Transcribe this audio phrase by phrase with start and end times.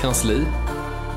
[0.00, 0.44] Kansli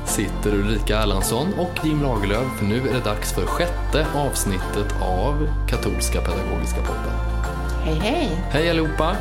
[0.06, 5.48] sitter Ulrika Erlandsson och Jim Lagerlöf för nu är det dags för sjätte avsnittet av
[5.68, 7.12] Katolska Pedagogiska Podden.
[7.84, 8.30] Hej hej!
[8.50, 9.16] Hej allihopa!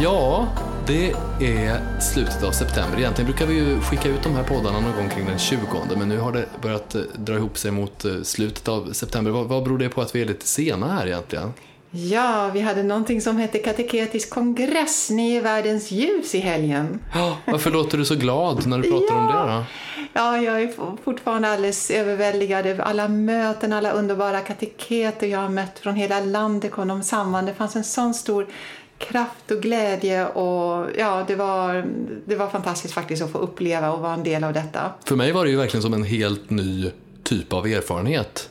[0.00, 0.48] Ja,
[0.86, 2.98] det är slutet av september.
[2.98, 5.58] Egentligen brukar vi ju skicka ut de här poddarna någon gång kring den 20
[5.96, 9.30] men nu har det börjat eh, dra ihop sig mot eh, slutet av september.
[9.30, 11.52] Vad, vad beror det på att vi är lite sena här egentligen?
[11.96, 17.00] Ja, vi hade någonting som hette kateketisk kongress, Ni är världens ljus i helgen.
[17.14, 19.64] Ja, varför låter du så glad när du pratar om det då?
[20.12, 20.72] Ja, jag är
[21.04, 26.72] fortfarande alldeles överväldigad över alla möten, alla underbara kateketer jag har mött från hela landet
[26.72, 27.46] kom de samman.
[27.46, 28.46] Det fanns en sån stor
[28.98, 31.86] kraft och glädje och ja, det var,
[32.26, 34.92] det var fantastiskt faktiskt att få uppleva och vara en del av detta.
[35.04, 36.90] För mig var det ju verkligen som en helt ny
[37.22, 38.50] typ av erfarenhet.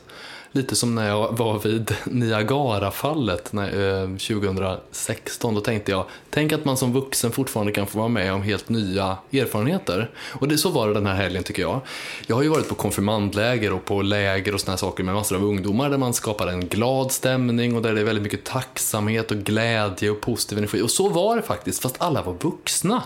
[0.56, 5.54] Lite som när jag var vid Niagarafallet när, eh, 2016.
[5.54, 8.68] Då tänkte jag, tänk att man som vuxen fortfarande kan få vara med om helt
[8.68, 10.10] nya erfarenheter.
[10.16, 11.80] Och det, så var det den här helgen tycker jag.
[12.26, 15.36] Jag har ju varit på konfirmandläger och på läger och såna här saker med massor
[15.36, 19.30] av ungdomar där man skapar en glad stämning och där det är väldigt mycket tacksamhet
[19.30, 20.82] och glädje och positiv energi.
[20.82, 23.02] Och så var det faktiskt, fast alla var vuxna.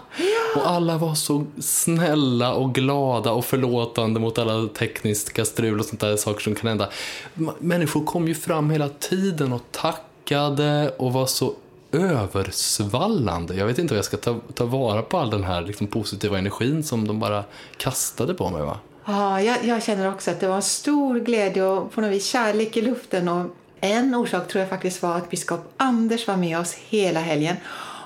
[0.57, 6.01] Och alla var så snälla och glada och förlåtande mot alla tekniska strul och sånt
[6.01, 6.89] där saker som kan hända.
[7.59, 11.55] Människor kom ju fram hela tiden och tackade och var så
[11.93, 13.55] översvallande.
[13.55, 16.39] Jag vet inte hur jag ska ta, ta vara på all den här liksom, positiva
[16.39, 17.45] energin som de bara
[17.77, 18.63] kastade på mig.
[18.63, 18.79] Va?
[19.05, 22.27] Ja, jag, jag känner också att det var en stor glädje och på något vis
[22.27, 23.29] kärlek i luften.
[23.29, 23.47] Och
[23.81, 27.57] en orsak tror jag faktiskt var att biskop Anders var med oss hela helgen.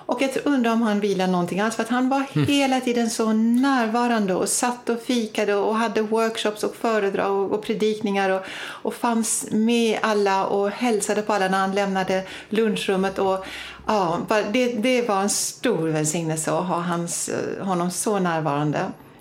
[0.07, 3.33] Och jag undrar om han vilar någonting alls för att han var hela tiden så
[3.33, 8.43] närvarande och satt och fikade och hade workshops och föredrag och, och predikningar och,
[8.83, 13.19] och fanns med alla och hälsade på alla när han lämnade lunchrummet.
[13.19, 13.45] Och,
[13.87, 14.19] ja,
[14.53, 18.79] det, det var en stor välsignelse att ha hans, eh, honom så närvarande.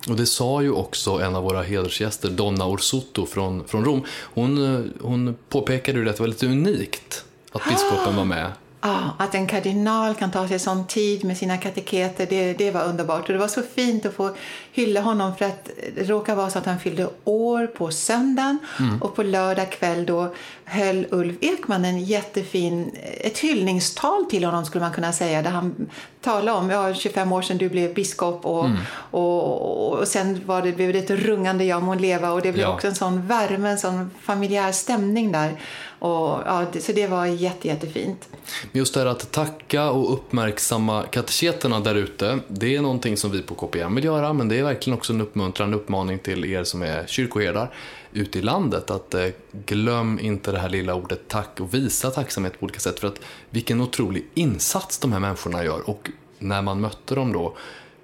[0.10, 4.04] Och det sa ju också en av våra hedersgäster, Donna Orsotto från, från Rom.
[4.34, 8.52] Hon, eh, hon påpekade ju att det var lite unikt att biskopen var med.
[8.84, 12.84] Ja, att en kardinal kan ta sig sån tid med sina kateketer, det, det var
[12.84, 13.28] underbart.
[13.28, 14.36] Och det var så fint att få
[14.72, 18.58] hylla honom för att det råkar vara så att han fyllde år på söndagen
[19.02, 20.34] och på lördag kväll då
[20.66, 25.90] höll Ulf Ekman en jättefin, ett hyllningstal till honom skulle man kunna säga, där han
[26.22, 28.66] talade om, ja 25 år sedan du blev biskop och,
[29.12, 32.66] och, och sen var det, blev det ett rungande ja må leva och det blev
[32.66, 32.74] Ja.
[32.74, 35.52] också en sån värme, en sån familjär stämning där.
[36.00, 38.30] Och, ja, så det var jätte, jättefint.
[38.72, 43.42] Just det här att tacka och uppmärksamma kateketerna där ute, det är någonting som vi
[43.42, 46.82] på KPM vill göra, men det är verkligen också en uppmuntrande uppmaning till er som
[46.82, 47.72] är kyrkoherdar
[48.14, 49.28] ute i landet, att eh,
[49.66, 53.20] glöm inte det här lilla ordet tack och visa tacksamhet på olika sätt, för att
[53.50, 55.90] vilken otrolig insats de här människorna gör.
[55.90, 57.56] Och när man mötte dem då,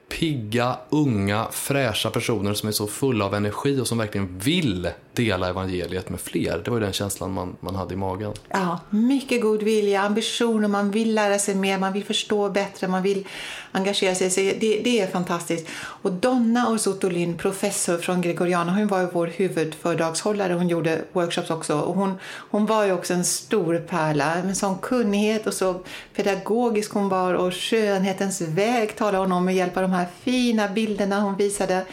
[0.09, 5.49] pigga, unga, fräscha personer som är så fulla av energi och som verkligen vill dela
[5.49, 6.61] evangeliet med fler.
[6.65, 8.33] Det var ju den känslan man, man hade i magen.
[8.49, 13.03] Ja, mycket god vilja, ambitioner, man vill lära sig mer, man vill förstå bättre, man
[13.03, 13.27] vill
[13.71, 14.57] engagera sig.
[14.59, 15.67] Det, det är fantastiskt.
[15.77, 20.53] Och Donna Orsotolin, professor från Gregoriana, hon var ju vår huvudföredragshållare.
[20.53, 21.79] Hon gjorde workshops också.
[21.79, 22.19] Och hon,
[22.49, 25.81] hon var ju också en stor pärla med sån kunnighet och så
[26.15, 30.67] pedagogisk hon var och skönhetens väg talade hon om med hjälp av de här fina
[30.67, 31.85] bilderna hon visade.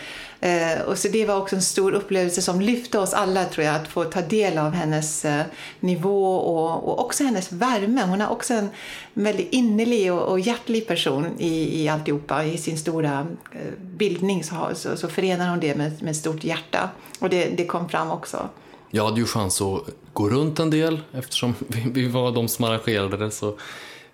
[0.44, 3.74] Eh, och så det var också en stor upplevelse som lyfte oss alla tror jag
[3.74, 5.44] att få ta del av hennes eh,
[5.80, 8.02] nivå och, och också hennes värme.
[8.02, 8.68] Hon är också en
[9.14, 12.44] väldigt innerlig och, och hjärtlig person i, i alltihopa.
[12.44, 16.44] I sin stora eh, bildning så, så, så förenar hon det med, med ett stort
[16.44, 16.90] hjärta.
[17.18, 18.48] Och det, det kom fram också.
[18.90, 19.80] Jag hade ju chans att
[20.12, 23.30] gå runt en del eftersom vi, vi var de som arrangerade det.
[23.30, 23.58] Så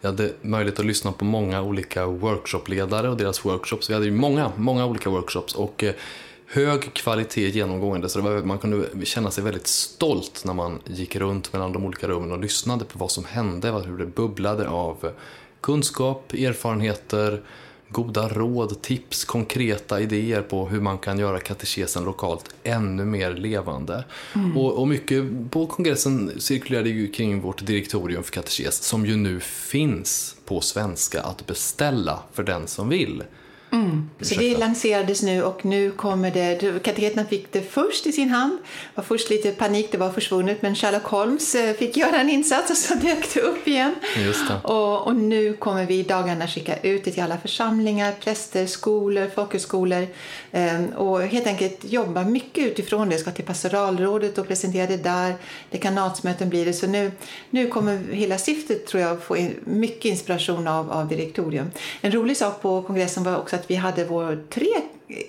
[0.00, 3.90] jag hade möjlighet att lyssna på många olika workshopledare och deras workshops.
[3.90, 5.94] Vi hade ju många, många olika workshops och eh,
[6.46, 8.08] hög kvalitet genomgående.
[8.08, 11.84] Så det var, man kunde känna sig väldigt stolt när man gick runt mellan de
[11.84, 15.12] olika rummen och lyssnade på vad som hände, hur det bubblade av
[15.60, 17.42] kunskap, erfarenheter,
[17.90, 24.04] goda råd, tips, konkreta idéer på hur man kan göra katekesen lokalt ännu mer levande.
[24.34, 24.56] Mm.
[24.56, 29.40] Och, och, mycket på kongressen cirkulerade ju kring vårt direktorium för katekes som ju nu
[29.40, 33.22] finns på svenska att beställa för den som vill.
[33.72, 34.10] Mm.
[34.20, 38.58] Så det lanserades nu och nu kommer det, kateketerna fick det först i sin hand.
[38.62, 42.30] Det var först lite panik, det var försvunnet, men Sherlock Holmes eh, fick göra en
[42.30, 43.94] insats och så dök det upp igen.
[44.62, 49.30] Och, och, nu kommer vi i dagarna skicka ut det till alla församlingar, präster, skolor,
[49.34, 50.06] folkhögskolor
[50.52, 53.14] ehm, och helt enkelt jobba mycket utifrån det.
[53.14, 55.34] Jag ska till pastoralrådet och presentera det där,
[55.70, 56.72] dekanatsmöten blir det.
[56.72, 57.12] Så nu,
[57.50, 61.70] nu kommer hela stiftet tror jag få mycket inspiration av, av direktorium.
[62.00, 64.68] En rolig sak på kongressen var också att vi hade vår tre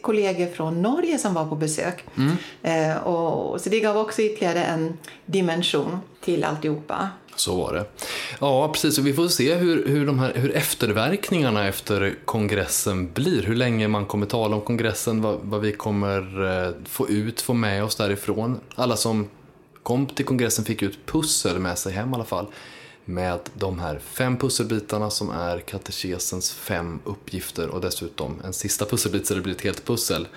[0.02, 2.06] kollegor från Norge som var på besök.
[2.18, 2.36] Mm.
[2.64, 7.10] Eh, och, så det gav också ytterligare en dimension till alltihopa.
[7.36, 7.86] Så var det.
[8.40, 8.98] Ja, precis.
[8.98, 13.44] Och vi får se hur, hur, de här, hur efterverkningarna efter kongressen blir.
[13.44, 17.54] Hur länge man kommer tala om kongressen, vad, vad vi kommer eh, få ut, få
[17.54, 18.60] med oss därifrån.
[18.76, 19.30] Alla som
[19.84, 22.48] kom till kongressen fick ut pussel med sig hem i alla fall
[23.06, 29.28] med de här fem pusselbitarna som är katekesens fem uppgifter och dessutom en sista pusselbit
[29.28, 30.28] så det blir ett helt pussel.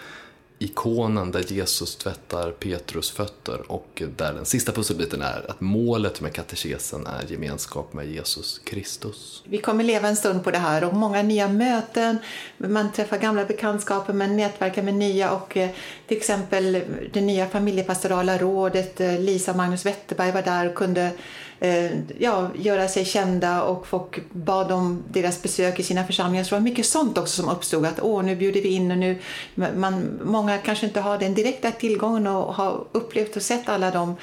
[0.58, 6.32] Ikonen där Jesus tvättar Petrus fötter och där den sista pusselbiten är att målet med
[6.32, 9.42] katekesen är gemenskap med Jesus Kristus.
[9.46, 12.18] Vi kommer leva en stund på det här och många nya möten,
[12.56, 15.70] man träffar gamla bekantskaper men nätverkar med nya och eh,
[16.06, 16.82] till exempel
[17.12, 21.10] det nya familjepastorala rådet, eh, Lisa och Magnus Wetterberg var där och kunde
[21.60, 26.44] Eh, ja, göra sig kända och folk bad om deras besök i sina församlingar.
[26.44, 27.86] Så det var mycket sånt också som uppstod.
[27.86, 29.18] Att åh, nu bjuder vi in och nu...
[29.54, 34.16] Man, många kanske inte har den direkta tillgången och har upplevt och sett alla de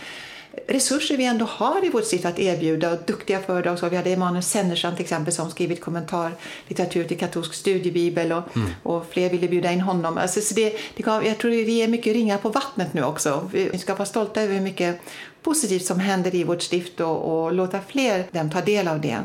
[0.67, 3.79] resurser vi ändå har i vårt stift att erbjuda och duktiga föredrag.
[3.79, 8.69] Så vi hade Emanuel Sennersson till exempel som skrivit kommentarlitteratur till katolsk studiebibel och, mm.
[8.83, 10.17] och fler ville bjuda in honom.
[10.17, 13.49] Alltså, så det, det gav, jag tror vi är mycket ringar på vattnet nu också.
[13.51, 15.01] Vi ska vara stolta över hur mycket
[15.43, 19.17] positivt som händer i vårt stift och, och låta fler dem ta del av det.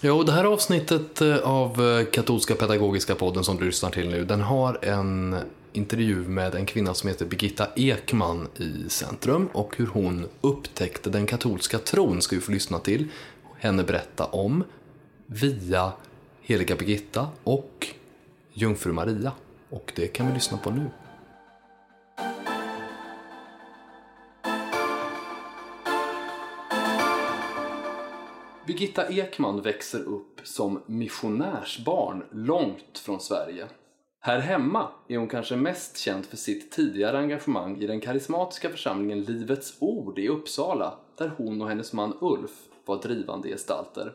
[0.00, 4.08] Ja, och det här avsnittet eh, av eh, Katolska pedagogiska podden som du lyssnar till
[4.08, 5.36] nu, den har en
[5.72, 11.26] intervju med en kvinna som heter Birgitta Ekman i centrum och hur hon upptäckte den
[11.26, 13.08] katolska tron ska vi få lyssna till
[13.58, 14.64] henne berätta om
[15.26, 15.92] via
[16.40, 17.88] heliga Birgitta och
[18.52, 19.32] jungfru Maria.
[19.70, 20.90] Och det kan vi lyssna på nu.
[28.66, 33.66] Birgitta Ekman växer upp som missionärsbarn långt från Sverige.
[34.24, 39.22] Här hemma är hon kanske mest känd för sitt tidigare engagemang i den karismatiska församlingen
[39.22, 44.12] Livets Ord i Uppsala där hon och hennes man Ulf var drivande gestalter.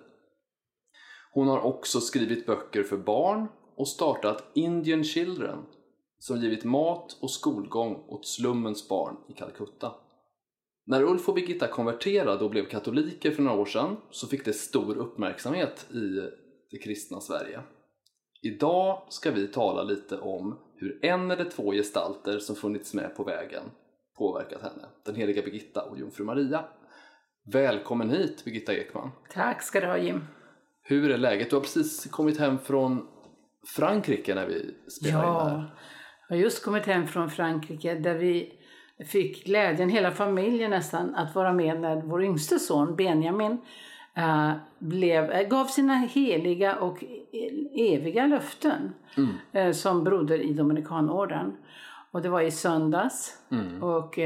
[1.31, 5.57] Hon har också skrivit böcker för barn och startat Indian Children
[6.19, 9.91] som givit mat och skolgång åt slummens barn i Calcutta.
[10.85, 14.53] När Ulf och Birgitta konverterade och blev katoliker för några år sedan så fick det
[14.53, 16.31] stor uppmärksamhet i
[16.71, 17.61] det kristna Sverige.
[18.41, 23.23] Idag ska vi tala lite om hur en eller två gestalter som funnits med på
[23.23, 23.63] vägen
[24.17, 26.65] påverkat henne, den heliga Birgitta och jungfru Maria.
[27.53, 29.11] Välkommen hit Birgitta Ekman.
[29.33, 30.27] Tack ska du ha Jim.
[30.83, 31.49] Hur är läget?
[31.49, 33.07] Du har precis kommit hem från
[33.75, 35.75] Frankrike när vi spelade ja, in här.
[36.27, 38.53] jag har just kommit hem från Frankrike där vi
[39.11, 43.57] fick glädjen, hela familjen nästan, att vara med när vår yngste son Benjamin
[44.17, 47.03] uh, blev, uh, gav sina heliga och
[47.75, 49.67] eviga löften mm.
[49.67, 51.57] uh, som broder i Dominikanorden.
[52.11, 53.83] Och det var i söndags mm.
[53.83, 54.19] och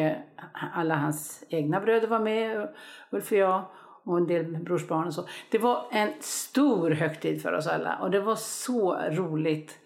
[0.73, 2.69] alla hans egna bröder var med,
[3.09, 3.65] Ulf och jag
[4.03, 5.27] och en del brorsbarn och så.
[5.51, 9.79] Det var en stor högtid för oss alla och det var så roligt.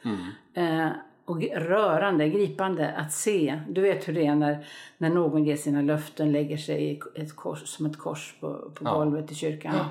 [0.56, 0.90] Mm
[1.26, 3.62] och rörande, gripande att se.
[3.70, 4.68] Du vet hur det är när,
[4.98, 8.86] när någon ger sina löften, lägger sig i ett kors, som ett kors på, på
[8.86, 8.94] ja.
[8.94, 9.76] golvet i kyrkan.
[9.76, 9.86] Ja.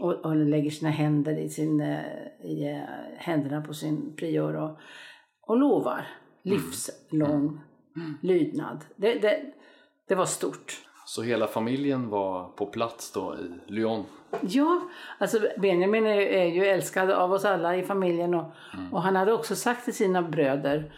[0.00, 2.00] Och, och, lägger sina händer i, sin, eh,
[2.44, 2.80] i eh,
[3.18, 4.78] händerna på sin prior och,
[5.42, 6.06] och lovar
[6.42, 7.60] livslång mm.
[7.96, 8.18] Mm.
[8.22, 8.84] lydnad.
[8.96, 9.42] Det, det,
[10.08, 10.89] det var stort.
[11.10, 14.04] Så hela familjen var på plats då i Lyon?
[14.40, 14.80] Ja,
[15.18, 18.94] alltså Benjamin är, är ju älskad av oss alla i familjen och, mm.
[18.94, 20.92] och han hade också sagt till sina bröder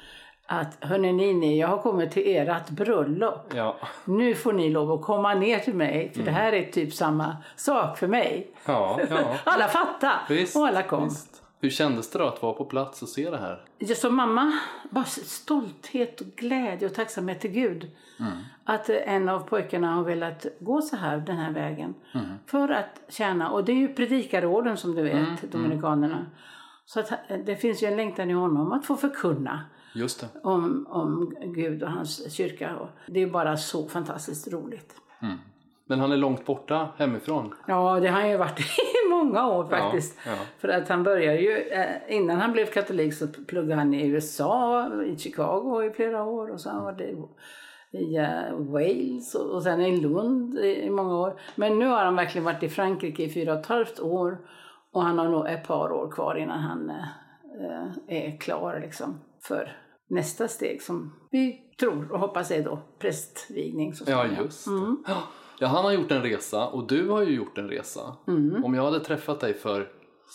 [0.47, 3.53] att hörni ni, jag har kommit till ert bröllop.
[3.55, 3.77] Ja.
[4.05, 6.35] Nu får ni lov att komma ner till mig för mm.
[6.35, 8.51] det här är typ samma sak för mig.
[8.65, 9.37] Ja, ja.
[9.45, 11.05] alla fattade och alla kom.
[11.05, 11.42] Visst.
[11.63, 13.65] Hur kändes det då att vara på plats och se det här?
[13.79, 14.53] Jag som mamma,
[14.91, 17.91] bara stolthet och glädje och tacksamhet till Gud.
[18.21, 18.33] Mm.
[18.65, 21.95] Att en av pojkarna har velat gå så här, den här vägen.
[22.15, 22.27] Mm.
[22.47, 25.37] För att tjäna, och det är ju predikarorden som du vet, mm.
[25.51, 26.27] Dominikanerna.
[26.87, 29.65] Så att, han- det finns ju en längtan i honom att få förkunna
[30.43, 32.89] om, om Gud och hans kyrka.
[33.07, 34.95] Det är bara så fantastiskt roligt.
[35.87, 37.55] Men han är långt borta hemifrån.
[37.67, 38.61] Ja, det har han ju varit
[39.05, 40.19] i många år faktiskt.
[40.27, 40.33] ja.
[40.59, 44.89] För att han började ju, eh, innan han blev katolik så pluggade han i USA,
[45.05, 47.17] i Chicago i flera år och så har han varit i,
[47.99, 51.41] i eh, Wales och, och sen i Lund i, i många år.
[51.55, 54.39] Men nu har han verkligen varit i Frankrike i fyra och ett halvt år
[54.93, 59.77] och han har nog ett par år kvar innan han eh, är klar liksom för
[60.09, 63.95] nästa steg som vi tror och hoppas är då prästvigning.
[63.95, 64.71] Så Ja, just det.
[65.07, 65.23] Ja.
[65.63, 68.17] Ja, han har gjort en resa och du har ju gjort en resa.
[68.65, 69.89] Om jag hade träffat dig för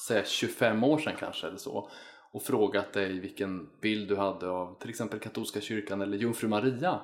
[0.08, 1.90] säg 25 år sedan kanske eller så
[2.32, 7.00] och frågat dig vilken bild du hade av till exempel katolska kyrkan eller jungfru Maria.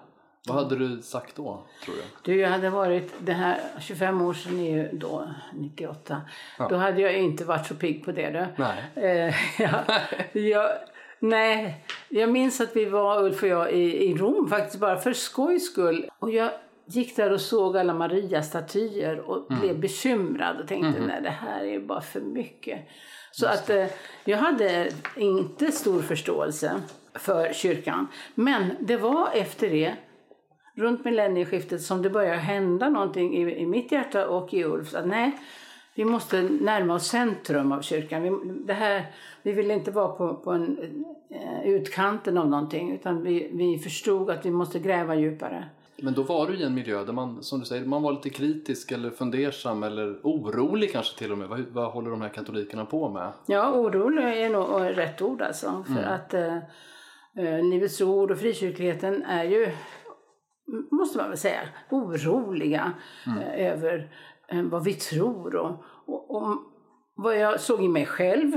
[0.48, 2.02] Vad hade du sagt då, tror du?
[2.24, 6.22] Du, jag hade varit, det här 25 år sedan är ju då 98.
[6.70, 8.64] Då hade jag inte varit så pigg på det du.
[8.64, 8.84] Nej.
[8.96, 9.84] Eh, ja,
[10.40, 10.70] jag,
[11.20, 15.14] nej, jag minns att vi var, Ulf och jag, i, i Rom faktiskt bara för
[15.14, 16.10] skojs skull.
[16.20, 16.52] Och jag
[16.86, 21.80] gick där och såg alla Maria-statyer och blev bekymrad och tänkte nej det här är
[21.80, 22.80] bara för mycket.
[23.32, 23.86] Så att eh,
[24.26, 26.82] jag hade inte stor förståelse
[27.14, 28.08] för kyrkan.
[28.36, 29.96] Men det var efter det
[30.76, 34.96] runt millennieskiftet som det började hända någonting i, i mitt hjärta och i Ulfs.
[34.96, 35.32] Att nej,
[35.96, 38.22] vi måste närma oss centrum av kyrkan.
[38.22, 38.30] Vi,
[38.66, 39.06] det här,
[39.44, 40.78] vi vill inte vara på, på en,
[41.30, 45.70] eh, utkanten av någonting utan vi, vi förstod att vi måste gräva djupare.
[46.04, 48.30] Men då var du i en miljö där man, som du säger, man var lite
[48.30, 51.48] kritisk eller fundersam eller orolig kanske till och med.
[51.48, 53.32] Vad, vad håller de här katolikerna på med?
[53.46, 55.86] Ja, orolig är nog rätt ord alltså.
[55.88, 56.56] För att eh,
[57.38, 59.72] eh, Livets Ord och frikyrkligheten är ju,
[60.92, 62.94] måste man väl säga, oroliga
[63.28, 64.12] eh, över
[64.48, 65.56] eh, vad vi tror.
[65.56, 66.58] Och, och, och
[67.16, 68.54] vad jag såg i mig själv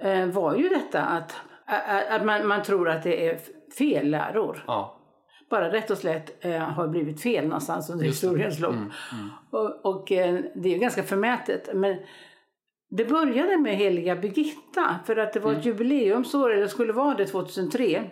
[0.00, 3.38] eh, var ju detta att, att, att man, man tror att det är
[3.78, 4.64] felläror.
[4.66, 4.97] Ja,
[5.50, 8.74] Bara rätt och slätt eh, har blivit fel någonstans under historiens lopp.
[9.50, 11.68] Och, och eh, det är ju ganska förmätet.
[11.74, 11.96] Men
[12.90, 14.98] det började med heliga Birgitta.
[15.06, 18.04] För att det var ett jubileumsår, eller skulle vara det 2003.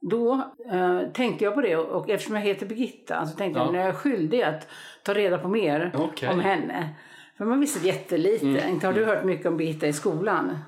[0.00, 0.32] Då
[0.72, 3.64] eh, tänkte jag på det och eftersom jag heter Birgitta så tänkte Ja.
[3.64, 4.68] jag att jag är skyldig att
[5.02, 6.28] ta reda på mer Okej.
[6.28, 6.88] om henne.
[7.38, 8.64] För man visste jättelite.
[8.70, 10.58] Inte har du hört mycket om Birgitta i skolan?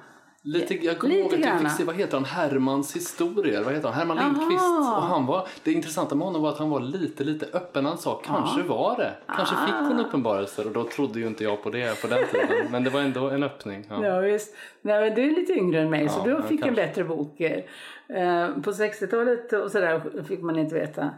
[0.48, 3.88] Lite, jag kommer ihåg att jag fick se, vad heter han, Hermans historier, vad heter
[3.88, 4.16] han, Herman.
[4.16, 4.64] Lindqvist.
[4.96, 7.84] Och han var, det intressanta med honom var att han var lite, lite öppen.
[7.84, 9.82] Han sa kanske var det, kanske fick Ah.
[9.88, 12.66] hon uppenbarelser och då trodde ju inte jag på det på den tiden.
[12.70, 13.86] Men det var ändå en öppning.
[13.90, 14.06] Ja.
[14.06, 14.54] Ja, visst.
[14.82, 16.86] Nej, men du är lite yngre än mig, så Ja, du ja, fick en kanske.
[16.86, 17.40] bättre bok.
[17.40, 21.10] Eh, på 60-talet och sådär fick man inte veta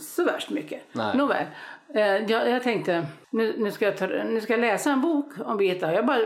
[0.00, 0.82] så värst mycket.
[0.92, 1.16] Nej.
[1.16, 1.44] Nåväl,
[1.94, 5.32] eh, jag, jag tänkte nu, nu, ska jag ta, nu ska jag läsa en bok
[5.44, 5.92] om Birgitta.
[5.94, 6.18] Jag bara,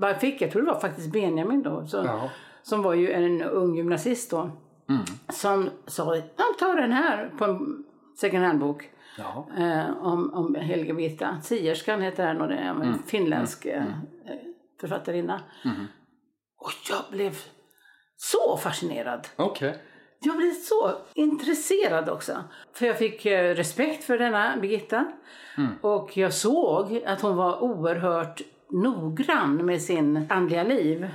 [0.00, 2.30] bara fick, jag tror det var faktiskt Benjamin då, så, Ja.
[2.62, 4.50] som var ju en ung gymnasist då.
[4.88, 5.02] Mm.
[5.28, 6.16] Som sa,
[6.58, 7.84] ta den här på en
[8.20, 8.90] second hand-bok.
[9.58, 11.40] Eh, om, om Helga Birgitta.
[11.42, 12.98] Sierskan heter den och det är en Mm.
[13.06, 13.84] finländsk eh,
[14.80, 15.40] författarinna.
[16.58, 17.36] Och jag blev
[18.16, 19.28] så fascinerad.
[19.36, 19.78] Okej.
[20.20, 22.44] Jag blev så intresserad också.
[22.72, 25.04] För jag fick eh, respekt för denna Birgitta.
[25.80, 31.08] Och jag såg att hon var oerhört noggrann med sin andliga liv.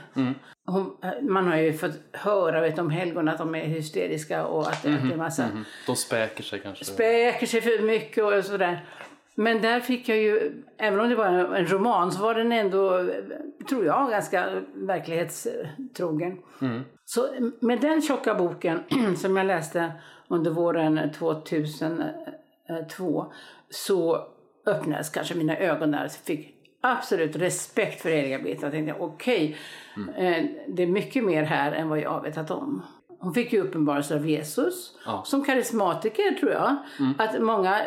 [0.65, 4.62] Hon, eh, man har ju fått höra vet, om helgon att de är hysteriska och
[4.62, 5.63] att, det att det är massa Mm.
[5.88, 6.86] De späker sig kanske.
[6.86, 8.86] späker sig för mycket och sådär.
[9.36, 13.10] Men där fick jag ju, även om det var en roman, så var den ändå,
[13.70, 16.38] tror jag, ganska verklighetstrogen.
[17.05, 17.27] Så
[17.60, 18.79] med den tjocka boken
[19.17, 19.91] som jag läste
[20.27, 23.34] under våren 2002
[23.70, 24.27] så
[24.65, 26.01] öppnades kanske mina ögon där.
[26.01, 28.65] Jag fick absolut respekt för heliga Birgitta.
[28.65, 29.57] Jag tänkte okej,
[30.17, 32.83] eh, det är mycket mer här än vad jag vetat om.
[33.19, 34.97] Hon fick ju uppenbarelser av Jesus.
[35.05, 35.23] Ja.
[35.25, 36.77] Som karismatiker tror jag
[37.17, 37.85] att många eh,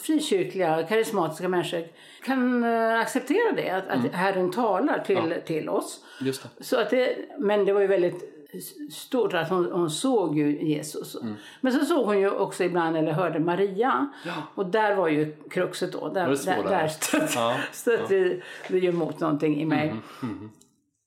[0.00, 1.84] frikyrkliga karismatiska människor
[2.24, 3.70] kan eh, acceptera det.
[3.70, 6.04] Att, att Herren talar till, till oss.
[6.20, 6.64] Just det.
[6.64, 8.33] Så att det, men det var ju väldigt
[8.90, 11.16] stort att hon, hon såg ju Jesus.
[11.60, 14.08] Men så såg hon ju också ibland, eller hörde Maria.
[14.26, 14.32] Ja.
[14.54, 16.08] Och där var ju kruxet då.
[16.08, 18.36] Där, där, där stötte, Ja, stötte
[18.68, 19.94] det ju emot någonting i mig.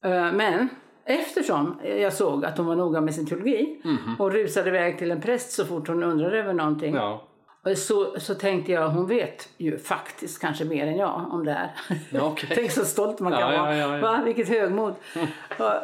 [0.06, 0.70] Eh, Men
[1.06, 3.82] eftersom jag såg att hon var noga med sin teologi
[4.20, 6.96] och rusade iväg till en präst så fort hon undrade över någonting.
[6.96, 7.24] Ja.
[7.76, 11.72] Så, så tänkte jag, hon vet ju faktiskt kanske mer än jag om det här.
[12.10, 12.50] Ja, okej.
[12.56, 13.76] Tänk så stolt man kan Ja, vara.
[13.78, 14.02] ja, ja.
[14.02, 14.22] Va?
[14.26, 14.96] Vilket högmod.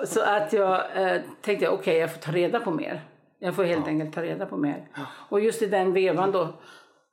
[0.06, 3.02] Så att jag eh, tänkte, okej jag får ta reda på mer.
[3.40, 4.88] Jag får helt enkelt ta reda på mer.
[5.30, 6.48] Och just i den vevan då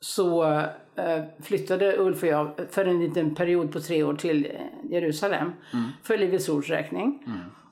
[0.01, 0.45] så
[0.97, 5.53] eh, flyttade Ulf och jag för en liten period på tre år till eh, Jerusalem
[5.73, 5.85] Mm.
[6.03, 7.25] för Livets Ords räkning.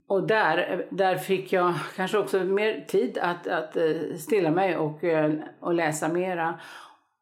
[0.06, 3.84] och där, där fick jag kanske också mer tid att, att eh,
[4.18, 6.54] stilla mig och, eh, och läsa mera.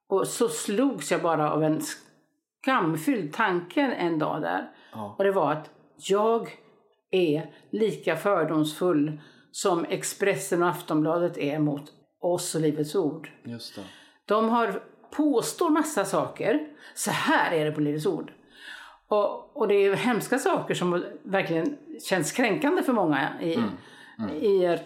[0.08, 1.80] Och så slogs jag bara av en
[2.62, 4.70] skamfylld tanke en dag där.
[4.92, 5.14] Ja.
[5.18, 6.58] Och det var att jag
[7.10, 9.20] är lika fördomsfull
[9.50, 13.30] som Expressen och Aftonbladet är mot oss och Livets Ord.
[13.44, 13.82] Just det.
[14.24, 16.68] De har, påstår massa saker.
[16.94, 18.32] Så här är det på Livets Ord.
[19.08, 21.76] Och, och det är hemska saker som verkligen
[22.08, 23.52] känns kränkande för många i,
[24.46, 24.78] I,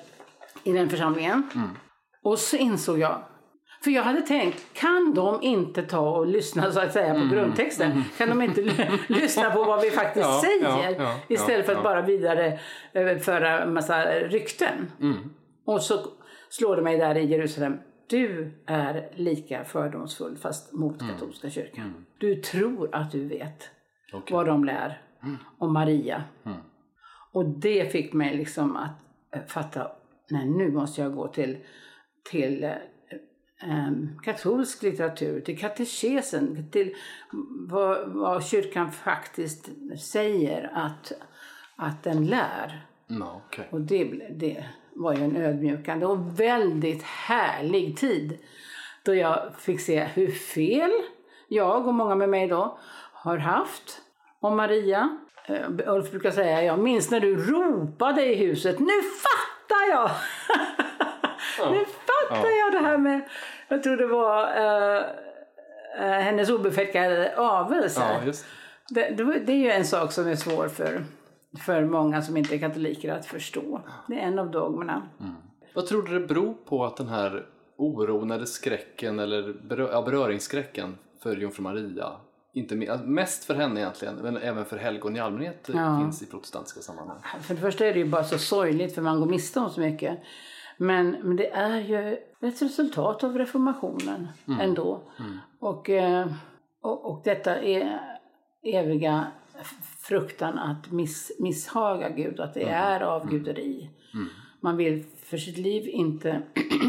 [0.64, 1.42] i den församlingen.
[2.22, 3.22] Och så insåg jag,
[3.84, 8.04] för jag hade tänkt, kan de inte ta och lyssna så att säga på grundtexten?
[8.18, 8.60] Kan de inte
[9.08, 10.90] lyssna på vad vi faktiskt Ja, säger?
[10.90, 12.58] ja, ja, istället för att bara vidare
[12.92, 14.92] eh, föra massa rykten.
[15.64, 15.94] Och så
[16.50, 17.78] slår det mig där i Jerusalem.
[18.06, 22.06] Du är lika fördomsfull fast mot katolska kyrkan.
[22.18, 23.70] Du tror att du vet
[24.12, 24.34] Okej.
[24.37, 25.02] vad de lär
[25.58, 26.25] om Maria.
[27.32, 28.90] Och det fick mig liksom att
[29.34, 29.92] eh, fatta,
[30.30, 31.58] nej nu måste jag gå till,
[32.30, 32.70] till eh,
[34.22, 36.94] katolsk litteratur, till katekesen, till
[37.68, 39.68] vad, vad kyrkan faktiskt
[40.00, 41.12] säger att,
[41.76, 42.86] att den lär.
[43.06, 43.68] Ja, okej.
[43.70, 44.64] Och det, det
[44.94, 48.38] var ju en ödmjukande och väldigt härlig tid.
[49.02, 50.90] Då jag fick se hur fel
[51.48, 52.78] jag och många med mig då
[53.12, 54.02] har haft
[54.40, 55.18] om Maria.
[55.46, 60.10] Eh, Ulf brukar säga, jag minns när du ropade i huset, nu fattar jag!
[61.72, 61.84] nu
[62.37, 63.20] fattar jag det här med,
[63.68, 65.02] jag tror det var eh,
[66.00, 68.02] eh, hennes obefläckade avelse.
[68.25, 68.32] Ja,
[68.88, 69.10] det.
[69.16, 71.04] Det, det, är ju en sak som är svår för,
[71.66, 73.80] för många som inte är katoliker att förstå.
[74.08, 75.02] Det är en av dogmerna.
[75.75, 77.46] Vad tror du det beror på att den här
[77.76, 82.12] oron eller skräcken eller berö- ja, beröringsskräcken för jungfru Maria,
[82.54, 85.99] inte alltså mest för henne egentligen, men även för helgon i allmänhet Ja.
[86.00, 87.18] finns i protestantiska sammanhang?
[87.42, 89.80] För det första är det ju bara så sorgligt för man går miste om så
[89.80, 90.18] mycket.
[90.82, 92.18] Men, men det är ju
[92.49, 94.28] ett resultat av reformationen
[94.60, 95.02] ändå.
[95.58, 96.26] Och, eh,
[96.80, 98.00] och, och detta är
[98.62, 99.26] eviga
[99.99, 103.90] fruktan att miss, misshaga Gud, att det är avguderi.
[104.60, 106.43] Man vill för sitt liv inte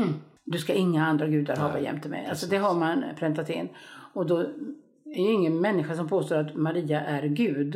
[0.43, 2.25] du ska inga andra gudar hava jämte mig.
[2.25, 3.69] Alltså det har man präntat in.
[4.13, 4.37] Och då
[5.05, 7.75] är ju ingen människa som påstår att Maria är Gud.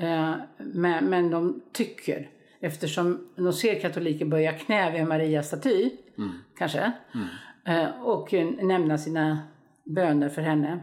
[0.00, 2.28] Eh, men, men de tycker,
[2.60, 5.90] eftersom de ser katoliker böja knä vid Marias staty,
[6.58, 6.92] kanske,
[7.66, 9.38] eh, och nämna sina
[9.96, 10.80] böner för henne,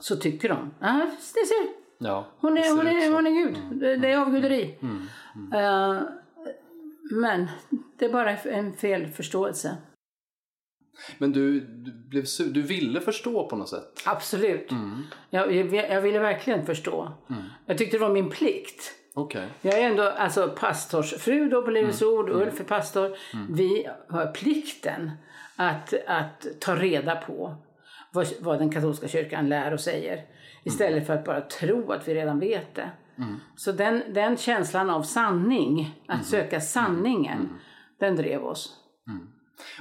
[0.00, 1.00] så tycker de, ah,
[1.34, 3.56] det ser, Ja, hon är, hon är, hon är Gud.
[3.80, 4.78] Det, det är avguderi.
[5.54, 6.00] Eh,
[7.10, 7.46] men
[7.98, 9.76] det är bara en fel förståelse.
[11.18, 14.02] Men du, du, blev su- du ville förstå på något sätt?
[14.06, 14.70] Absolut.
[15.30, 17.12] Jag, jag, jag ville verkligen förstå.
[17.66, 18.92] Jag tyckte det var min plikt.
[19.18, 19.48] Okej.
[19.62, 23.16] Jag är ändå alltså, pastorsfru då på Livets Ord, Ulf är pastor.
[23.50, 25.10] Vi har plikten
[25.56, 27.56] att, att ta reda på
[28.12, 30.24] vad, vad den katolska kyrkan lär och säger.
[30.64, 32.90] Istället för att bara tro att vi redan vet det.
[33.56, 37.48] Så den, den känslan av sanning, att söka sanningen,
[37.98, 38.76] den drev oss.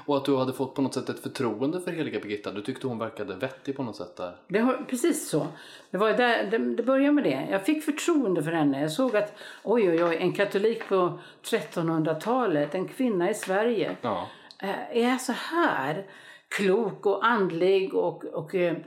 [0.06, 2.52] Och att du hade fått på något sätt ett förtroende för heliga Birgitta.
[2.52, 4.36] Du tyckte hon verkade vettig på något sätt där.
[4.48, 5.48] Det har, precis så.
[5.92, 7.48] Det, var där, det, det började med det.
[7.52, 8.82] Jag fick förtroende för henne.
[8.82, 9.34] Jag såg att
[9.64, 14.28] oj, oj, oj, en katolik på 1300-talet, en kvinna i Sverige, Ja.
[14.62, 16.06] eh, är så här
[16.48, 18.78] klok och andlig och, och eh,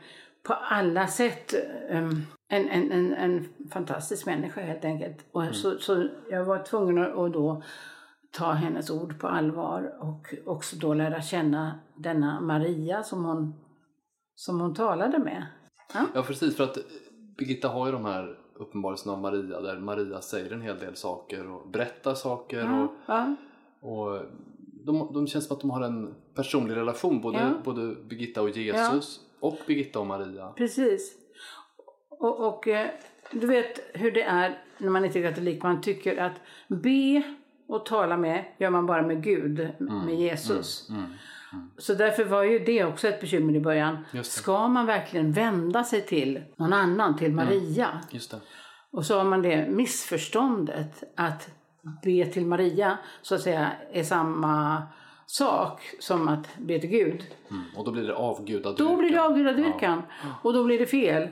[0.43, 1.55] på alla sätt
[1.91, 5.17] eh, en, en, en, en fantastisk människa helt enkelt.
[5.33, 7.63] Och så, så jag var tvungen att att då
[8.31, 13.55] ta hennes ord på allvar och också då lära känna denna Maria som hon,
[14.35, 15.47] som hon talade med.
[15.95, 16.01] Ja.
[16.15, 16.57] Ja, precis.
[16.57, 16.79] För att
[17.39, 21.51] Birgitta har ju de här uppenbarelserna av Maria där Maria säger en hel del saker
[21.51, 22.83] och berättar saker.
[22.83, 23.35] Och, Ja,
[23.81, 24.21] och
[24.85, 27.51] de, de känns som att de har en personlig relation, både, Ja.
[27.65, 30.49] både Birgitta och Jesus och Birgitta och Maria.
[30.57, 31.15] precis.
[32.11, 32.91] Och, och eh,
[33.33, 35.63] du vet hur det är när man inte är katolik.
[35.63, 36.33] Man tycker att
[36.69, 37.23] be
[37.69, 40.89] och tala med gör man bara med Gud, med Jesus.
[40.91, 41.05] Mm.
[41.79, 44.05] Så därför var ju det också ett bekymmer i början.
[44.23, 47.89] Ska man verkligen vända sig till någon annan, till Maria?
[48.11, 48.41] Just det.
[48.91, 51.51] Och så har man det missförståndet att
[52.03, 54.83] be till Maria så att säga är samma
[55.27, 57.25] sak som att be till Gud.
[57.51, 57.63] Mm.
[57.77, 58.87] Och då blir det avgudadyrkan.
[58.87, 60.03] Då blir det avgudadyrkan
[60.43, 61.29] och då blir det fel.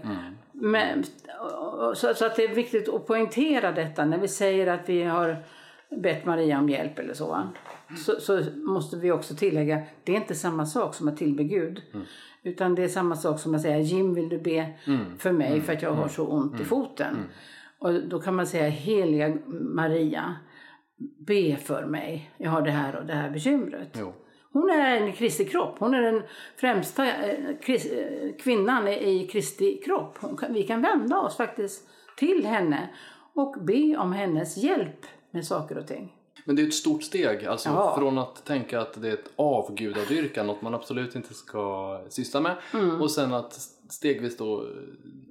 [0.53, 1.05] Men,
[1.95, 5.45] så, så att det är viktigt att poängtera detta när vi säger att vi har
[5.91, 7.49] bett Maria om hjälp eller så.
[7.97, 11.83] Så, så måste vi också tillägga, det är inte samma sak som att tillbe Gud.
[12.43, 14.73] Utan det är samma sak som att säga, Jim vill du be
[15.19, 17.17] för mig för att jag har så ont i foten.
[17.79, 20.37] Och då kan man säga, heliga Maria,
[21.19, 22.31] be för mig.
[22.37, 23.97] Jag har det här och det här bekymret.
[23.99, 24.13] Jo.
[24.53, 25.77] Hon är en Kristi kropp.
[25.79, 26.23] Hon är den
[26.57, 30.19] främsta eh, eh, kvinnan i Kristi kropp.
[30.51, 32.89] Vi kan vända oss faktiskt till henne
[33.35, 36.13] och be om hennes hjälp med saker och ting.
[36.45, 37.95] Men det är ett stort steg, alltså Ja.
[37.99, 42.57] från att tänka att det är ett avgudadyrkan, något man absolut inte ska syssla med,
[42.75, 43.01] Mm.
[43.03, 43.53] och sen att
[43.89, 44.67] stegvis då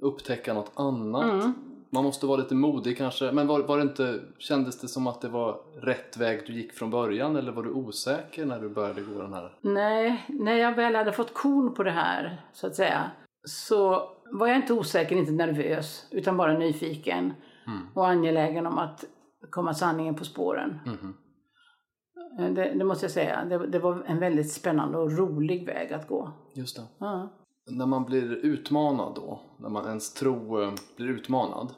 [0.02, 1.24] upptäcka något annat.
[1.24, 1.54] Mm.
[1.90, 5.22] Man måste vara lite modig kanske, men var, var det inte, kändes det som att
[5.22, 9.02] det var rätt väg du gick från början eller var du osäker när du började
[9.02, 9.54] gå den här?
[9.62, 13.12] Nej, när jag väl hade fått kon på det här, så att säga,
[13.48, 17.34] så var jag inte osäker, inte nervös, utan bara nyfiken
[17.94, 19.06] och angelägen om att
[19.56, 20.80] komma sanningen på spåren.
[22.40, 23.46] Eh, Det, det måste jag säga.
[23.46, 26.32] Det, det var en väldigt spännande och rolig väg att gå.
[26.56, 26.84] Just det.
[27.00, 27.30] Ja.
[27.72, 31.74] När man blir utmanad då, när man ens tro eh, blir utmanad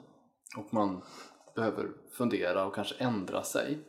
[0.57, 1.01] och man
[1.55, 3.79] behöver fundera och kanske ändra sig.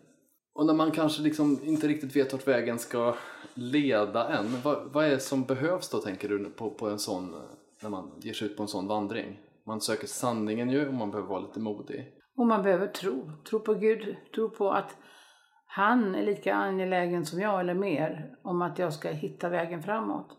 [0.54, 3.14] Och när man kanske liksom inte riktigt vet vart vägen ska
[3.54, 7.34] leda en, vad, vad är det som behövs då tänker du på, på en sån,
[7.34, 7.40] eh,
[7.82, 9.40] när man ger sig ut på en sån vandring?
[9.66, 12.17] Man söker sanningen ju och man behöver vara lite modig.
[12.38, 13.30] Och man behöver tro.
[13.50, 14.16] Tro på Gud.
[14.34, 14.96] Tro på att
[15.66, 20.38] han är lika angelägen som jag eller mer om att jag ska hitta vägen framåt.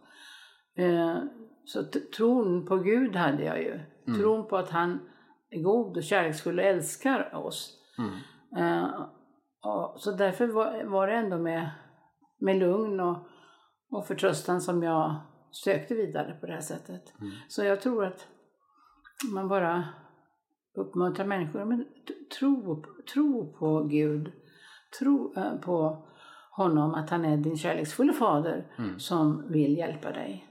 [0.77, 1.17] Eh,
[1.65, 1.83] Så
[2.17, 3.79] tron på Gud hade jag ju.
[4.19, 4.99] Tron på att han
[5.49, 7.77] är god och kärleksfull och älskar oss.
[8.57, 8.87] Eh,
[9.61, 11.69] och Så därför var, det ändå med,
[12.39, 13.17] med lugn och,
[13.91, 15.15] och förtröstan som jag
[15.51, 17.13] sökte vidare på det här sättet.
[17.47, 18.27] Så jag tror att
[19.33, 19.83] man bara
[20.73, 21.65] uppmuntrar människor.
[21.65, 21.85] Men
[22.39, 24.31] tro, tro på Gud.
[24.99, 26.05] Tro eh, på
[26.51, 30.45] honom att han är din kärleksfulla fader som vill hjälpa dig.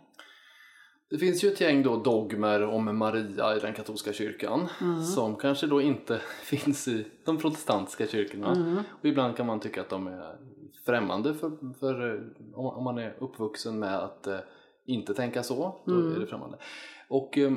[1.10, 4.68] Det finns ju ett gäng då dogmer om Maria i den katolska kyrkan
[5.14, 8.84] som kanske då inte finns i de protestantiska kyrkorna.
[9.00, 10.36] Och ibland kan man tycka att de är
[10.86, 12.20] främmande för, för eh,
[12.54, 14.38] om man är uppvuxen med att eh,
[14.84, 16.58] inte tänka så, då är det främmande.
[17.08, 17.52] Och eh,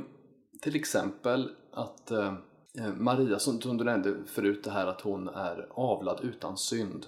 [0.62, 2.34] till exempel att eh,
[2.97, 7.05] Maria, som, du nämnde förut, det här att hon är avlad utan synd.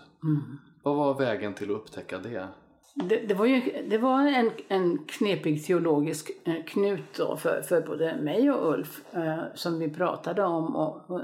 [0.83, 2.47] Vad var vägen till att upptäcka det?
[2.95, 7.81] Det, det var ju det var en, en knepig teologisk eh, knut då för, för
[7.81, 11.21] både mig och Ulf eh, som vi pratade om och,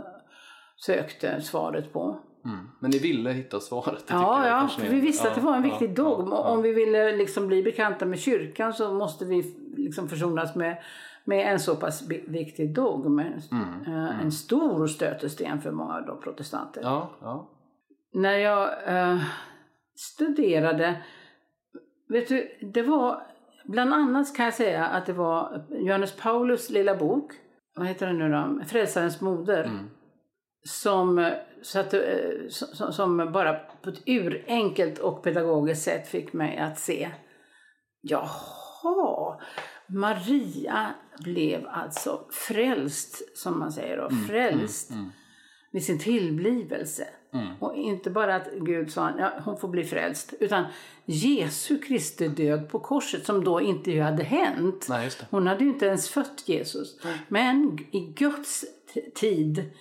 [0.86, 2.20] sökte svaret på.
[2.46, 2.58] Mm.
[2.80, 4.04] Men ni ville hitta svaret?
[4.08, 6.30] Ja, ja, för vi visste att det var en Ja, viktig ja, dogm.
[6.32, 10.56] ja, Och Om vi ville liksom bli bekanta med kyrkan så måste vi liksom försonas
[10.56, 10.78] med,
[11.30, 13.20] med en så pass viktig dogm.
[13.20, 13.40] Mm,
[13.88, 16.82] Eh, En stor stötesten för många då protestanter.
[16.84, 17.50] Ja, ja.
[18.14, 19.22] När jag eh,
[19.96, 21.02] studerade,
[22.10, 23.22] vet du, det var
[23.66, 27.32] bland annat kan jag säga att det var Johannes Paulus lilla bok,
[27.76, 29.64] vad heter den nu då, Frälsarens moder.
[29.64, 29.90] Mm.
[30.64, 36.58] Som, eh, satte, eh, som, som bara på ett urenkelt och pedagogiskt sätt fick mig
[36.58, 37.10] att se,
[38.02, 39.40] jaha,
[39.90, 44.92] Maria blev alltså frälst, som man säger då, frälst
[45.72, 47.08] vid sin tillblivelse.
[47.60, 50.66] Och inte bara att Gud sa ja, hon får bli frälst, utan
[51.06, 54.86] Jesu Kristi död på korset som då inte hade hänt.
[54.90, 55.10] Nej.
[55.30, 57.00] Hon hade ju inte ens fött Jesus.
[57.28, 58.66] Men i Guds
[59.16, 59.72] tid,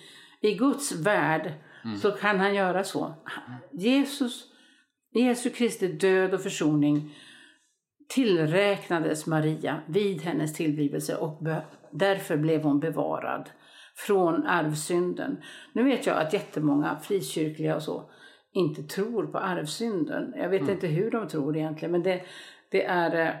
[0.41, 1.53] i Guds värld,
[2.01, 3.13] så kan han göra så.
[3.71, 4.45] Jesus,
[5.13, 7.15] Jesu Kristi död och försoning
[8.09, 11.43] tillräknades Maria vid hennes tillblivelse och
[11.91, 13.49] därför blev hon bevarad
[13.95, 15.37] från arvsynden.
[15.73, 18.09] Nu vet jag att jättemånga frikyrkliga och så
[18.53, 20.33] inte tror på arvsynden.
[20.37, 22.21] Jag vet inte hur de tror egentligen men det,
[22.69, 23.33] det är, eh,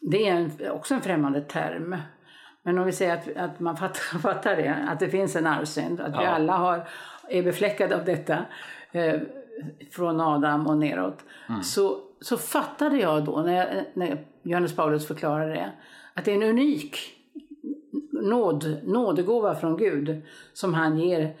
[0.00, 1.96] det är en, också en främmande term.
[2.62, 6.00] Men om vi säger att, att man fattar, fattar det, att det finns en arvsynd,
[6.00, 6.28] att vi Ja.
[6.28, 6.88] alla har,
[7.28, 8.38] är befläckade av detta
[8.92, 9.20] eh,
[9.92, 11.24] från Adam och neråt.
[11.62, 15.72] Så, så fattade jag då, när, jag, när Johannes Paulus förklarade det,
[16.14, 16.96] att det är en unik
[18.12, 21.36] nåd, nådegåva från Gud som han ger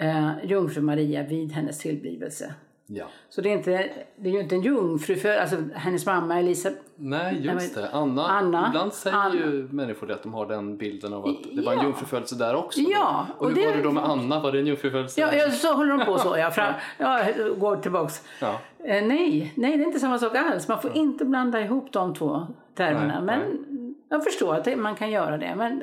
[0.00, 2.54] eh, jungfru Maria vid hennes tillblivelse
[2.86, 3.04] ja.
[3.28, 3.70] Så det är, inte,
[4.16, 7.90] det är ju inte en jungfru, för, alltså hennes mamma Elisa, Nej, just det.
[7.90, 8.26] Anna.
[8.28, 8.66] Anna.
[8.68, 9.34] Ibland säger Anna.
[9.34, 11.84] ju människor det att de har den bilden av att det var en Ja.
[11.84, 12.80] jungfrufödelse där också.
[12.80, 14.40] Ja, Och, och hur det- var det då med Anna?
[14.40, 15.20] Var det en jungfrufödelse?
[15.20, 16.36] Ja, ja, så håller de på så.
[16.38, 17.18] Ja, fram, ja,
[17.58, 18.22] går tillbaks.
[18.40, 18.60] Ja.
[18.78, 20.68] Eh, nej, nej, det är inte samma sak alls.
[20.68, 23.20] Man får inte blanda ihop de två termerna.
[23.20, 23.64] Nej, men
[24.08, 25.54] jag förstår att det, man kan göra det.
[25.56, 25.78] Men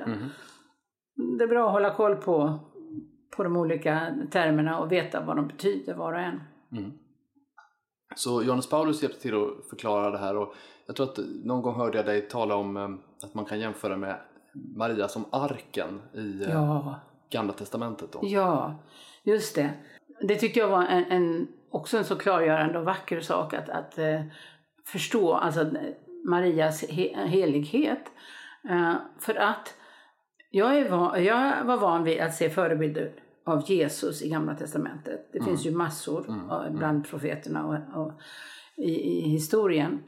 [1.38, 2.60] det är bra att hålla koll på,
[3.36, 6.42] på de olika termerna och veta vad de betyder var och en.
[8.16, 10.54] Så Johannes Paulus hjälpte till att förklara det här och
[10.88, 12.90] jag tror att någon gång hörde jag dig tala om eh,
[13.24, 14.20] att man kan jämföra med
[14.76, 18.12] Maria som arken i eh, Ja, Gamla Testamentet.
[18.12, 18.20] Då.
[18.24, 18.84] ja,
[19.24, 19.70] just det.
[20.22, 23.98] det tyckte jag var en, en, också en så klargörande och vacker sak att, att
[23.98, 24.22] eh,
[24.86, 25.72] förstå alltså,
[26.26, 28.12] Marias he, helighet.
[28.70, 29.78] Eh, för att
[30.52, 35.30] jag, är van, jag var van vid att se förebilder av Jesus i Gamla Testamentet.
[35.34, 38.14] Det finns ju massor av- bland profeterna och, och
[38.78, 40.04] i, i historien.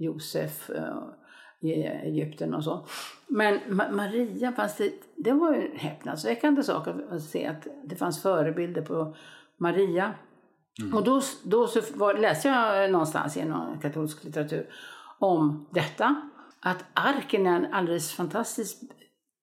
[0.00, 0.96] Josef eh,
[1.60, 2.86] i Egypten och så.
[3.26, 7.66] Men Ma- Maria, fanns det, det var ju en häpnadsväckande sak att, att se att
[7.84, 9.16] det fanns förebilder på
[9.56, 10.14] Maria.
[10.94, 14.66] Och då, då så var, läste jag någonstans i någon katolsk litteratur
[15.18, 16.20] om detta.
[16.60, 18.78] Att arken är en alldeles fantastisk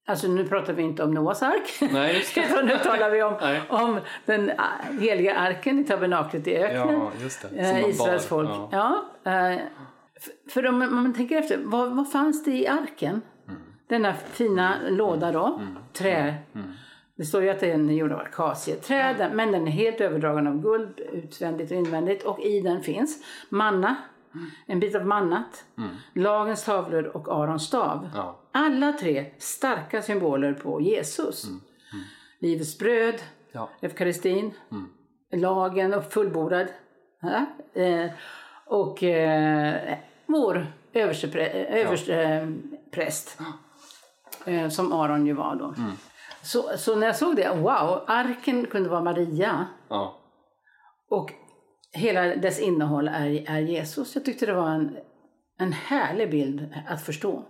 [0.07, 1.91] Alltså nu pratar vi inte om Noas ark.
[1.93, 2.37] Nej, just.
[2.51, 3.61] Utan nu talar vi om, Nej.
[3.69, 4.63] om den ah,
[4.99, 6.95] heliga arken i tabernaklet i öknen.
[6.95, 8.49] Ja, just Eh, Israels folk.
[8.71, 9.03] Ja.
[9.23, 9.31] Ja.
[9.31, 9.59] eh,
[10.17, 13.21] f- för om man tänker efter, vad, vad fanns det i arken?
[13.47, 13.61] Mm.
[13.89, 15.61] Denna fina låda då,
[15.93, 16.35] trä.
[16.55, 16.67] Mm.
[17.17, 20.61] Det står ju att den är gjord av akacieträd, men den är helt överdragen av
[20.61, 22.23] guld utvändigt och invändigt.
[22.23, 23.95] Och i den finns manna, Mm.
[24.65, 25.65] En bit av mannat,
[26.13, 28.09] lagens tavlor och Arons stav.
[28.15, 28.39] Ja.
[28.51, 31.45] Alla tre starka symboler på Jesus.
[32.39, 33.67] Livets bröd, Mm.
[33.67, 33.69] Ja.
[33.81, 34.53] eukaristin,
[35.31, 36.67] lagen och fullbordad.
[37.21, 37.45] Ja?
[37.81, 38.11] Eh,
[38.65, 42.47] och eh, vår överstepre, överste, eh,
[42.91, 43.39] präst.
[44.45, 45.73] Eh, som Aron ju var då.
[46.41, 49.65] Så, så när jag såg det, wow, arken kunde vara Maria.
[51.09, 51.31] Och
[51.95, 54.15] hela dess innehåll är, är Jesus.
[54.15, 54.97] Jag tyckte det var en,
[55.59, 57.45] en härlig bild att förstå.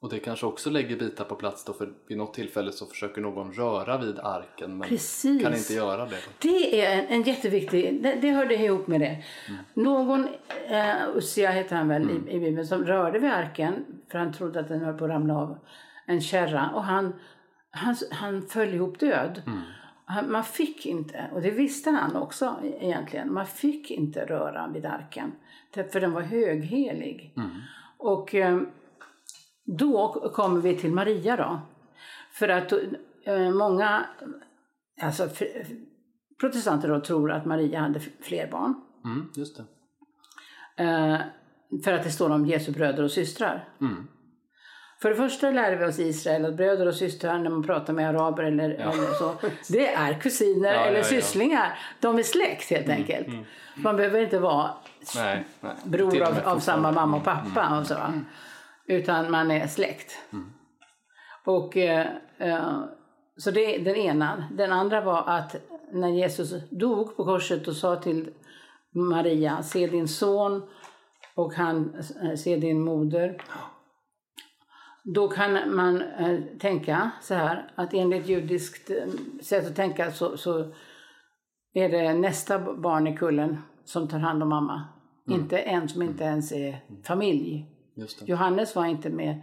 [0.00, 3.20] Och det kanske också lägger bitar på plats då för vid något tillfälle så försöker
[3.20, 5.42] någon röra vid arken men Precis.
[5.42, 6.16] kan inte göra det.
[6.38, 9.24] Det är en, en jätteviktig, det, det hörde ihop med det.
[9.74, 10.28] Någon,
[10.66, 14.60] eh, Ussia heter han väl i, i Bibeln, som rörde vid arken för han trodde
[14.60, 15.58] att den höll på att ramla av
[16.06, 17.12] en kärra och han,
[17.70, 19.42] han, han föll ihop död.
[20.04, 24.68] Han, man fick inte, och det visste han också e- egentligen, man fick inte röra
[24.68, 25.32] vid arken.
[25.92, 27.34] För den var höghelig.
[27.98, 28.60] Och eh,
[29.64, 31.60] då kommer vi till Maria då.
[32.32, 32.72] För att
[33.24, 34.06] eh, många
[35.02, 35.28] alltså,
[36.40, 38.74] protestanter då tror att Maria hade fler barn.
[39.04, 39.64] Mm, just det.
[40.84, 41.20] Eh,
[41.84, 43.68] för att det står om Jesu bröder och systrar.
[43.80, 44.08] Mm.
[45.02, 47.92] För det första lär vi oss i Israel att bröder och systrar när man pratar
[47.92, 49.34] med araber eller, eller så,
[49.68, 51.04] det är kusiner Ja, eller ja, ja.
[51.04, 51.78] sysslingar.
[52.00, 53.26] De är släkt helt enkelt.
[53.74, 54.70] Man behöver inte vara
[55.16, 55.72] Nej, nej.
[55.84, 57.78] bror av, av samma mamma och pappa.
[57.80, 58.12] Och så, va?
[58.86, 60.18] Utan man är släkt.
[61.44, 62.06] Och, eh,
[62.38, 62.80] eh,
[63.36, 64.48] så det är den ena.
[64.52, 65.56] Den andra var att
[65.92, 68.30] när Jesus dog på korset och sa till
[68.94, 70.62] Maria, se din son
[71.34, 73.38] och han eh, se din moder.
[75.04, 79.06] Då kan man eh, tänka så här att enligt judiskt eh,
[79.40, 80.72] sätt att tänka så, så
[81.74, 84.88] är det nästa barn i kullen som tar hand om mamma.
[85.28, 87.66] Inte en som inte ens är familj.
[88.28, 89.42] Johannes var inte med,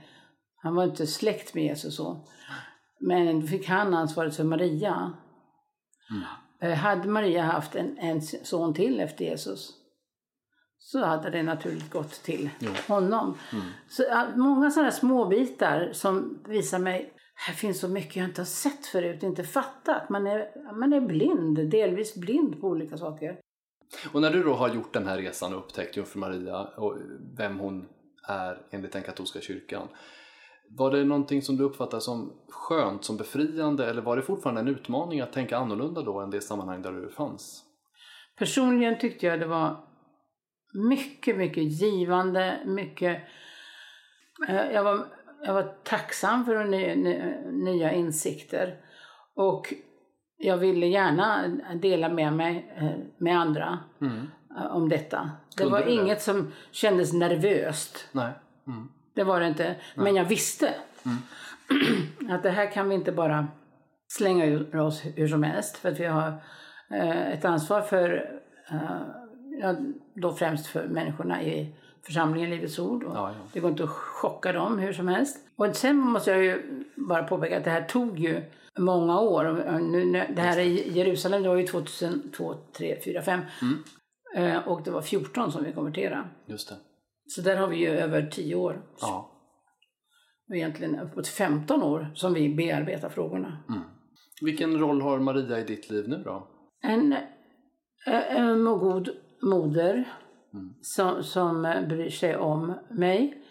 [0.56, 2.26] han var inte släkt med Jesus så.
[3.00, 5.14] Men då fick han ansvaret för Maria.
[6.62, 9.79] Eh, Hade Maria haft en, en son till efter Jesus
[10.80, 12.50] så hade det naturligt gått till
[12.88, 13.38] honom.
[13.90, 17.14] Så, ja, många sådana små bitar som visar mig
[17.48, 20.10] här finns så mycket jag inte har sett förut, inte fattat.
[20.10, 23.40] Man är, man är blind, delvis blind på olika saker.
[24.14, 26.98] Och när du då har gjort den här resan och upptäckt Jungfru Maria och
[27.38, 27.88] vem hon
[28.28, 29.88] är enligt den katolska kyrkan.
[30.70, 34.68] Var det någonting som du uppfattade som skönt, som befriande eller var det fortfarande en
[34.68, 37.64] utmaning att tänka annorlunda då än det sammanhang där du fanns?
[38.38, 39.89] Personligen tyckte jag det var
[40.74, 43.22] mycket, mycket givande, mycket...
[44.48, 45.06] eh, Jag var,
[45.44, 48.76] jag var tacksam för ny, ny, nya insikter.
[49.36, 49.74] Och
[50.38, 51.48] jag ville gärna
[51.82, 53.80] dela med mig eh, med andra
[54.58, 55.32] eh, om detta.
[55.58, 55.92] Det Kunde var det?
[55.92, 58.08] inget som kändes nervöst.
[58.12, 58.32] Nej.
[58.68, 58.88] Mm.
[59.16, 59.76] Det var det inte.
[59.96, 60.74] Men jag visste
[62.30, 63.48] att det här kan vi inte bara
[64.08, 65.78] slänga ur oss hur som helst.
[65.78, 66.34] För att vi har
[67.34, 68.30] ett ansvar för,
[70.22, 73.04] då främst för människorna i församlingen Livets Ord.
[73.04, 73.36] Och Ja, ja.
[73.54, 75.38] Det går inte att chocka dem hur som helst.
[75.56, 78.42] Och sen måste jag ju bara påpeka att det här tog ju
[78.80, 79.46] många år.
[79.46, 83.42] Och Nu, det här i Jerusalem det var ju 2002, 3, 4, 5.
[84.36, 86.24] Eh, Och det var 14 som vi konverterade.
[86.46, 86.76] Just det.
[87.28, 89.32] Så där har vi ju över 10 år Ja.
[90.50, 93.58] och egentligen uppåt 15 år som vi bearbetar frågorna.
[94.42, 96.48] Vilken roll har Maria i ditt liv nu då?
[96.84, 97.14] En,
[98.08, 99.10] eh, en god
[99.42, 100.08] moder
[100.82, 103.44] som, som eh, bryr sig om mig.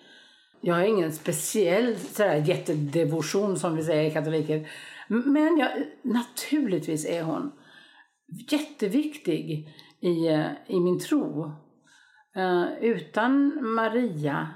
[0.60, 4.70] Jag har ingen speciell sådär, jättedevotion som vi säger i katoliker.
[5.08, 5.70] Men jag,
[6.02, 7.52] naturligtvis är hon
[8.50, 9.68] jätteviktig
[10.00, 11.52] i, eh, i min tro.
[12.36, 14.48] Uh, utan Maria,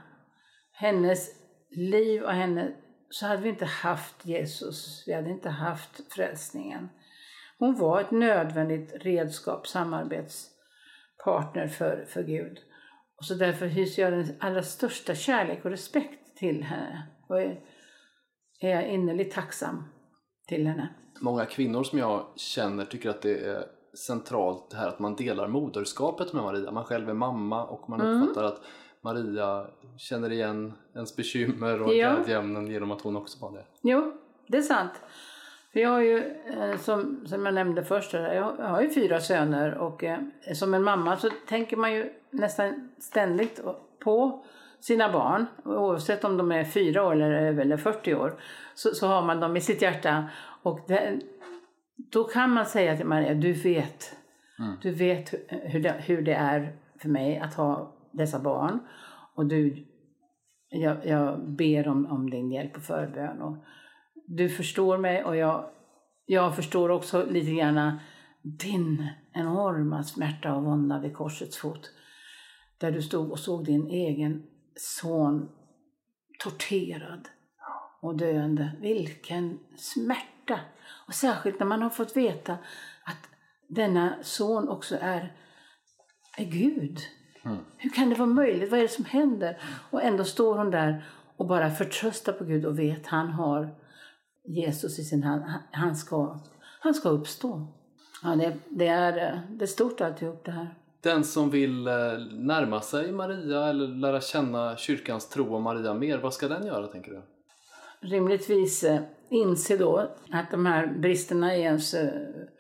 [0.73, 1.29] hennes
[1.71, 2.73] liv och henne,
[3.11, 5.05] så hade vi inte haft Jesus.
[5.07, 6.89] Vi hade inte haft frälsningen.
[7.59, 9.67] Hon var ett nödvändigt redskap,
[11.25, 12.59] samarbetspartner för, för Gud.
[13.19, 17.07] Och så därför hyser jag den allra största kärlek och respekt till henne.
[17.29, 17.61] Och är,
[18.61, 19.85] är innerligt tacksam
[20.49, 20.89] till henne.
[21.21, 23.65] Många kvinnor som jag känner tycker att det är
[24.07, 26.71] centralt det här att man delar moderskapet med Maria.
[26.71, 28.23] Man själv är mamma och man mm.
[28.23, 28.61] uppfattar att
[29.05, 29.67] Maria
[29.99, 32.15] känner igen ens bekymmer och ja.
[32.15, 33.65] glädjeämnen genom att hon också var det.
[33.83, 34.13] Jo,
[34.47, 34.93] det är sant.
[35.73, 39.75] För jag har ju, eh, som, som jag nämnde först, jag har ju fyra söner
[39.75, 40.19] och eh,
[40.55, 43.61] som en mamma så tänker man ju nästan ständigt
[44.05, 44.45] på
[44.81, 48.41] sina barn, oavsett om de är fyra år eller, eller 40 år,
[48.75, 50.29] så, så har man dem i sitt hjärta.
[50.63, 51.21] Och det,
[51.97, 54.17] då kan man säga till Maria, du vet,
[54.59, 54.73] mm.
[54.83, 58.79] du vet hur det, hur det är för mig att ha dessa barn.
[59.35, 59.87] Och du,
[60.69, 63.43] jag, jag ber om, om din hjälp och förbön.
[63.43, 63.57] Och
[64.37, 65.65] du förstår mig och jag,
[66.27, 67.99] jag förstår också lite grann
[68.43, 71.91] din enorma smärta och vånda vid korsets fot.
[72.79, 74.43] Där du stod och såg din egen
[74.77, 75.49] son
[76.39, 77.29] torterad
[78.01, 78.73] och döende.
[78.81, 80.61] Vilken smärta!
[81.07, 82.53] Och särskilt när man har fått veta
[83.05, 83.29] att
[83.69, 85.33] denna son också är,
[86.39, 86.99] är Gud.
[87.45, 87.59] Mm.
[87.77, 88.71] Hur kan det vara möjligt?
[88.71, 89.63] Vad är det som händer?
[89.91, 91.05] Och ändå står hon där
[91.37, 93.82] och bara förtröstar på Gud och vet att han har
[94.45, 95.43] Jesus i sin hand.
[95.73, 96.41] Han ska,
[96.81, 97.67] han ska uppstå.
[98.23, 100.75] Ja, det, det, är, det är stort alltihop det här.
[101.03, 101.95] Den som vill eh,
[102.31, 106.87] närma sig Maria eller lära känna kyrkans tro om Maria mer, vad ska den göra
[106.87, 107.23] tänker du?
[108.09, 109.01] Rimligtvis eh,
[109.31, 112.13] inse då att de här bristerna i ens eh,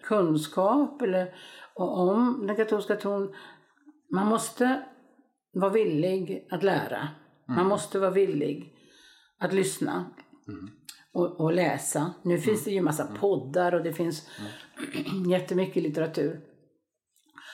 [0.02, 1.34] kunskap eller
[1.74, 3.34] om den katolska tron,
[4.10, 4.82] man måste
[5.52, 6.98] vara villig att lära.
[6.98, 7.56] Mm.
[7.56, 8.74] Man måste vara villig
[9.38, 10.10] att lyssna
[10.48, 10.70] mm.
[11.12, 12.14] Och, och, läsa.
[12.22, 12.42] Nu mm.
[12.42, 13.16] finns det ju massa mm.
[13.16, 15.30] poddar och det finns mm.
[15.30, 16.40] jättemycket litteratur.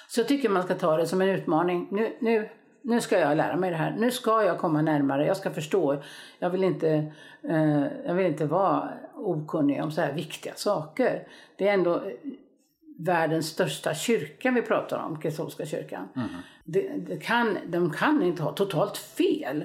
[0.09, 1.89] Så jag tycker man ska ta det som en utmaning.
[1.91, 2.49] Nu, nu,
[2.83, 3.97] nu ska jag lära mig det här.
[3.99, 5.27] Nu ska jag komma närmare.
[5.27, 6.03] Jag ska förstå.
[6.39, 11.29] Jag vill inte, eh, jag vill inte vara okunnig om så här viktiga saker.
[11.57, 12.03] Det är ändå
[12.99, 16.09] världens största kyrka vi pratar om, katolska kyrkan.
[16.17, 16.29] Mm.
[16.65, 19.65] Det, det kan, de kan inte ha totalt fel.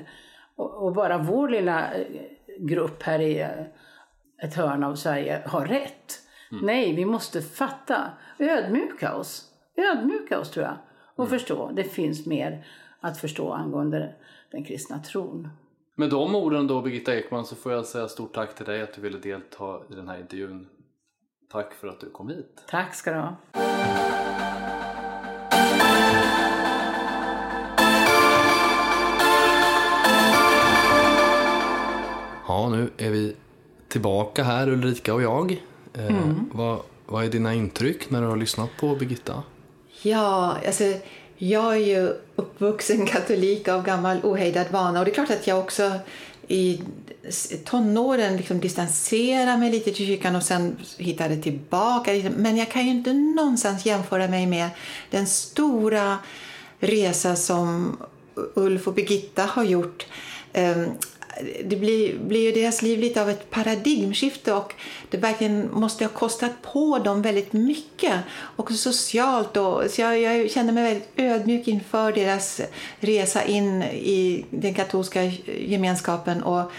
[0.56, 2.06] Och, och, bara vår lilla eh,
[2.60, 3.50] grupp här i eh,
[4.42, 6.20] ett hörn av Sverige har rätt.
[6.52, 6.66] Mm.
[6.66, 10.78] Nej, vi måste fatta, ödmjuka oss ödmjuka oss tror jag
[11.16, 11.40] och mm.
[11.40, 11.72] förstå.
[11.74, 12.66] Det finns mer
[13.00, 14.16] att förstå angående
[14.52, 15.50] den kristna tron.
[15.96, 18.94] Med de orden då Birgitta Ekman så får jag säga stort tack till dig att
[18.94, 20.68] du ville delta i den här intervjun.
[21.52, 22.64] Tack för att du kom hit.
[22.68, 23.36] Tack ska du ha.
[32.48, 33.36] Ja, nu är vi
[33.94, 35.52] tillbaka här Ulrika och jag.
[35.94, 36.50] Eh, mm.
[36.52, 39.44] vad, vad är dina intryck när du har lyssnat på Birgitta?
[40.02, 40.84] Ja, alltså
[41.38, 45.60] jag är ju uppvuxen katolik av gammal ohejdad vana och det är klart att jag
[45.60, 45.92] också
[46.48, 46.82] i
[47.66, 52.12] tonåren liksom distanserade mig lite till kyrkan och sen hittade tillbaka.
[52.38, 54.70] Men jag kan ju inte någonstans jämföra mig med
[55.10, 56.18] den stora
[56.80, 57.98] resa som
[58.54, 60.06] Ulf och Birgitta har gjort.
[61.66, 64.74] Det blir, blir ju deras liv lite av ett paradigmskifte och
[65.10, 68.20] det verkligen måste ha kostat på dem väldigt mycket.
[68.56, 69.58] Också socialt.
[69.58, 72.62] Och, så jag, jag känner mig väldigt ödmjuk inför deras
[73.00, 76.44] resa in i den katolska gemenskapen.
[76.44, 76.72] och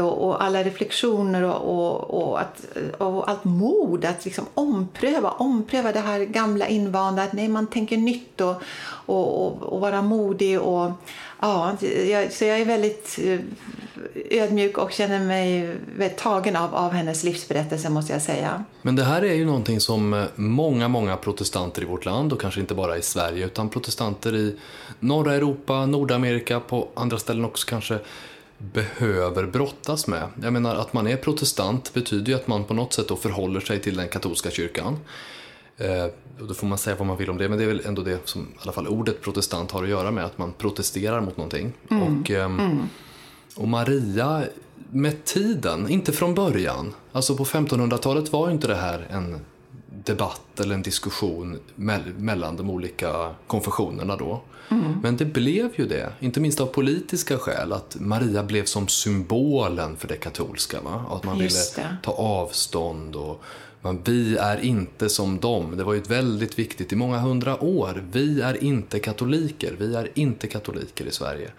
[0.00, 2.66] och, och alla reflektioner och, och, och, att,
[2.98, 7.22] och allt mod att liksom ompröva, ompröva det här gamla invanda.
[7.22, 8.62] Att nej, man tänker nytt och,
[9.06, 10.60] och, och, vara modig.
[10.60, 10.90] Och,
[11.40, 11.76] ja,
[12.08, 13.38] jag, så jag är väldigt eh,
[14.30, 15.76] ödmjuk och känner mig
[16.16, 18.64] tagen av, av hennes livsberättelse måste jag säga.
[18.82, 22.40] Men det här är ju någonting som eh, många, många protestanter i vårt land och
[22.40, 24.56] kanske inte bara i Sverige utan protestanter i
[25.00, 27.98] norra Europa, Nordamerika, på andra ställen också kanske
[28.58, 30.28] behöver brottas med.
[30.42, 33.60] Jag menar att man är protestant betyder ju att man på något sätt då förhåller
[33.60, 34.98] sig till den katolska kyrkan.
[35.78, 36.06] Eh,
[36.38, 38.28] då får man säga vad man vill om det, men det är väl ändå det
[38.28, 41.72] som i alla fall ordet protestant har att göra med, att man protesterar mot någonting.
[41.90, 42.02] Mm.
[42.02, 42.88] Och, eh, mm.
[43.56, 44.42] Och Maria,
[44.90, 49.40] med tiden, inte från början, alltså på 1500-talet var ju inte det här en
[50.04, 54.42] debatt eller en diskussion me mellan de olika konfessionerna då.
[54.68, 54.98] Mm.
[55.02, 59.96] Men det blev ju det, inte minst av politiska skäl, att Maria blev som symbolen
[59.96, 60.80] för det katolska.
[60.80, 61.04] Va?
[61.10, 63.42] Att man ville ta avstånd och
[63.82, 65.76] Men vi är inte som dem.
[65.76, 68.04] Det var ju ett väldigt viktigt i många hundra år.
[68.12, 69.76] Vi är inte katoliker.
[69.78, 71.50] Vi är inte katoliker i Sverige.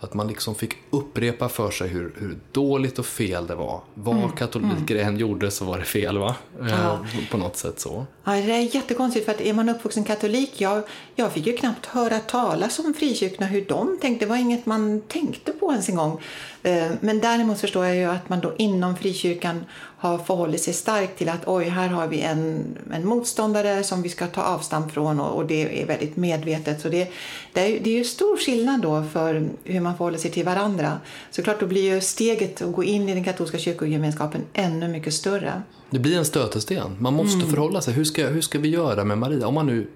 [0.00, 3.80] Att man liksom fick upprepa för sig hur, hur dåligt och fel det var.
[3.94, 4.30] Vad mm.
[4.30, 5.08] katoliker mm.
[5.08, 6.34] än gjorde så var det fel va?
[6.60, 6.64] Ja.
[6.64, 8.06] Eh, på något sätt så.
[8.24, 10.82] Ja, det är jättekonstigt för att är man uppvuxen katolik, jag,
[11.14, 14.24] jag fick ju knappt höra talas om frikyrkorna, hur de tänkte.
[14.24, 16.20] Det var inget man tänkte på ens en gång.
[16.62, 19.64] Eh, men däremot förstår jag ju att man då inom frikyrkan
[19.98, 24.08] har förhållit sig starkt till att oj, här har vi en, en motståndare som vi
[24.08, 26.80] ska ta avstamp från och, och det är väldigt medvetet.
[26.80, 27.12] Så det,
[27.52, 31.00] det, är, det är ju stor skillnad då för hur man förhåller sig till varandra.
[31.30, 35.14] Så klart då blir ju steget att gå in i den katolska kyrkogemenskapen ännu mycket
[35.14, 35.62] större.
[35.90, 36.96] Det blir en stötesten.
[36.98, 37.50] Man måste mm.
[37.50, 37.94] förhålla sig.
[37.94, 39.46] Hur ska, hur ska vi göra med Maria?
[39.46, 39.86] Om man nu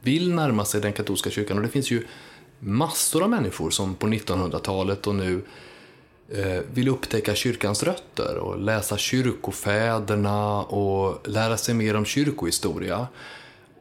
[0.00, 2.06] vill närma sig den katolska kyrkan och det finns ju
[2.58, 5.42] massor av människor som på 1900-talet och nu
[6.32, 13.06] Eh, vill upptäcka kyrkans rötter och läsa kyrkofäderna och lära sig mer om kyrkohistoria.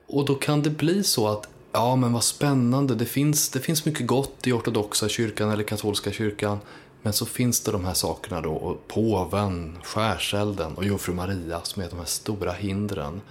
[0.07, 3.85] Och då kan det bli så att, ja men vad spännande, det finns, det finns
[3.85, 6.59] mycket gott i ortodoxa kyrkan eller katolska kyrkan.
[7.01, 11.83] Men så finns det de här sakerna då, och påven, skärselden och jungfru Maria som
[11.83, 13.21] är de här stora hindren.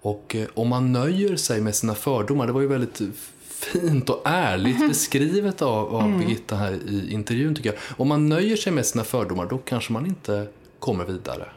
[0.00, 3.00] Och eh, om man nöjer sig med sina fördomar, det var ju väldigt
[3.64, 4.88] fint och ärligt mm.
[4.88, 6.18] beskrivet av, av mm.
[6.18, 7.78] Birgitta här i intervjun tycker jag.
[7.96, 10.46] Om man nöjer sig med sina fördomar då kanske man inte
[10.78, 11.48] kommer vidare.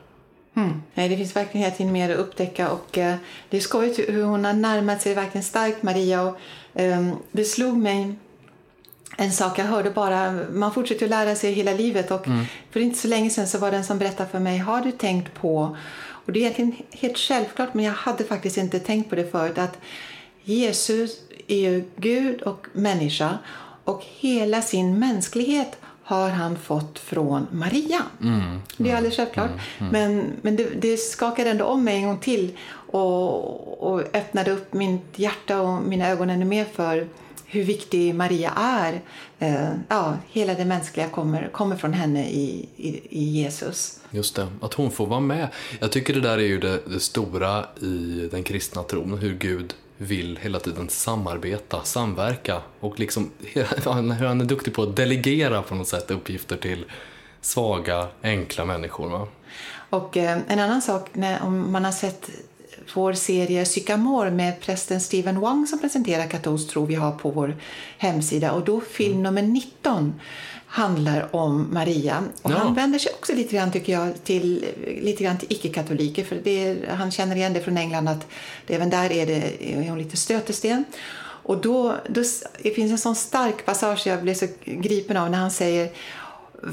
[0.55, 0.81] Mm.
[0.93, 3.15] Nej, det finns verkligen hela tiden mer att upptäcka och eh,
[3.49, 6.37] det är skojigt hur hon har närmat sig verkligen starkt Maria och
[6.73, 8.15] eh, det slog mig
[9.17, 12.45] en sak jag hörde bara, man fortsätter att lära sig hela livet och mm.
[12.71, 14.91] för inte så länge sedan så var det en som berättade för mig, har du
[14.91, 15.77] tänkt på,
[16.25, 19.57] och det är egentligen helt självklart men jag hade faktiskt inte tänkt på det förut,
[19.57, 19.77] att
[20.43, 21.17] Jesus
[21.47, 23.37] är ju Gud och människa
[23.83, 28.01] och hela sin mänsklighet har han fått från Maria.
[28.21, 29.51] Mm, mm, det är alldeles självklart.
[29.77, 30.15] Mm, mm.
[30.15, 34.73] men men det, det skakade ändå om mig en gång till och, och öppnade upp
[34.73, 37.07] mitt hjärta och mina ögon ännu mer för
[37.45, 39.01] hur viktig Maria är.
[39.39, 43.99] Eh, ja, hela det mänskliga kommer, kommer från henne i, i, i, Jesus.
[44.11, 45.47] Just det, att hon får vara med.
[45.79, 49.73] Jag tycker det där är ju det, det stora i den kristna tron, hur Gud
[49.97, 55.75] vill hela tiden samarbeta, samverka och liksom hur han är duktig på att delegera på
[55.75, 56.85] något sätt uppgifter till
[57.41, 59.09] svaga, enkla människor.
[59.09, 59.27] Va?
[59.89, 62.29] Och eh, en annan sak, när, om man har sett
[62.93, 67.55] vår serie Sycamore med prästen Stephen Wang som presenterar katolsk tro vi har på vår
[67.97, 69.23] hemsida och då film mm.
[69.23, 70.19] nummer 19
[70.67, 72.23] handlar om Maria.
[72.41, 72.55] Och ja.
[72.57, 74.65] Han vänder sig också lite grann, tycker jag, till,
[75.01, 76.23] lite grann till icke-katoliker.
[76.23, 78.27] För det, han känner igen det från England att
[78.67, 80.83] det, även där är, det, är hon lite stötesten.
[81.19, 82.23] Och då, då
[82.61, 85.89] det finns en sån stark passage jag blev så gripen av när han säger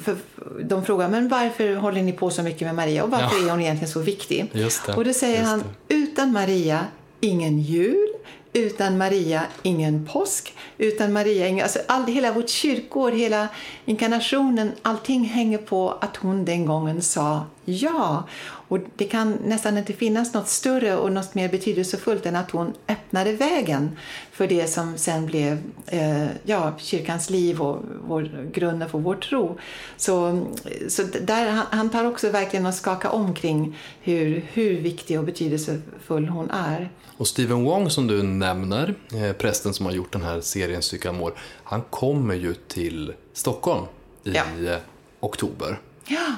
[0.04, 0.16] för
[0.62, 3.46] de frågar men varför håller ni på så mycket med Maria och varför ja.
[3.46, 4.50] är hon egentligen så viktig?
[4.96, 6.86] Och då säger han utan Maria
[7.20, 8.08] ingen jul,
[8.54, 11.62] utan Maria ingen påsk, utan Maria ingen...
[11.62, 13.48] Alltså all, hela vårt kyrkår, hela
[13.84, 18.28] inkarnationen, allting hänger på att hon den gången sa ja.
[18.68, 22.72] Och det kan nästan inte finnas något större och något mer betydelsefullt än att hon
[22.88, 23.96] öppnade vägen
[24.32, 29.58] för det som sen blev eh, ja, kyrkans liv och vår, grunden för vår tro.
[29.96, 30.46] Så,
[30.88, 36.28] så där, han, han tar också verkligen att skaka omkring hur, hur viktig och betydelsefull
[36.28, 36.90] hon är.
[37.16, 41.34] Och Stephen Wong som du nämner, eh, prästen som har gjort den här serien Sycamore,
[41.64, 43.84] han kommer ju till Stockholm
[44.24, 44.78] i ja.
[45.20, 45.78] Oktober.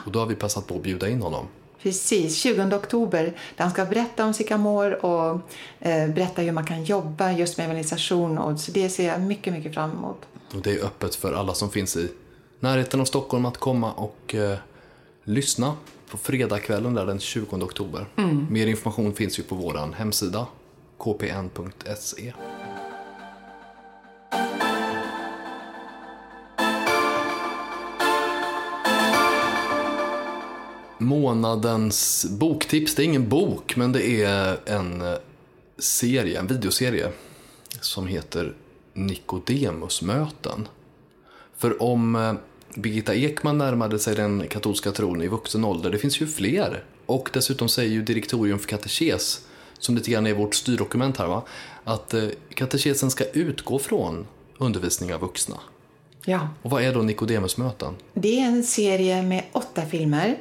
[0.06, 1.46] Och då har vi passat på att bjuda in honom.
[1.82, 3.22] Precis, 20 oktober
[3.56, 5.40] där han ska berätta om Sycamore och
[5.80, 8.38] eh, berätta hur man kan jobba just med evangelisation.
[8.38, 10.18] Och, så det ser jag mycket, mycket fram emot.
[10.54, 12.08] Och det är öppet för alla som finns i
[12.60, 14.58] närheten av Stockholm att komma och eh,
[15.24, 15.74] lyssna
[16.10, 18.06] på fredagskvällen där den 20 oktober.
[18.16, 18.46] Mm.
[18.50, 20.46] Mer information finns ju på vår hemsida
[20.98, 22.32] kpn.se.
[30.98, 35.14] Månadens boktips, det är ingen bok men det är en eh,
[35.78, 37.10] serie, en videoserie
[37.80, 38.54] som heter
[38.92, 40.68] Nikodemusmöten.
[41.56, 42.34] För om eh,
[42.74, 46.84] Birgitta Ekman närmade sig den katolska tron i vuxen ålder, det finns ju fler.
[47.06, 49.46] Och dessutom säger ju Direktorium för katekes
[49.78, 51.42] som lite grann är vårt styrdokument här, va?
[51.84, 54.26] att eh, katekesen ska utgå från
[54.58, 55.56] undervisning av vuxna.
[56.28, 56.48] Ja.
[56.62, 57.94] Och vad är då Nikodemusmöten?
[58.14, 60.36] Det är en serie med åtta filmer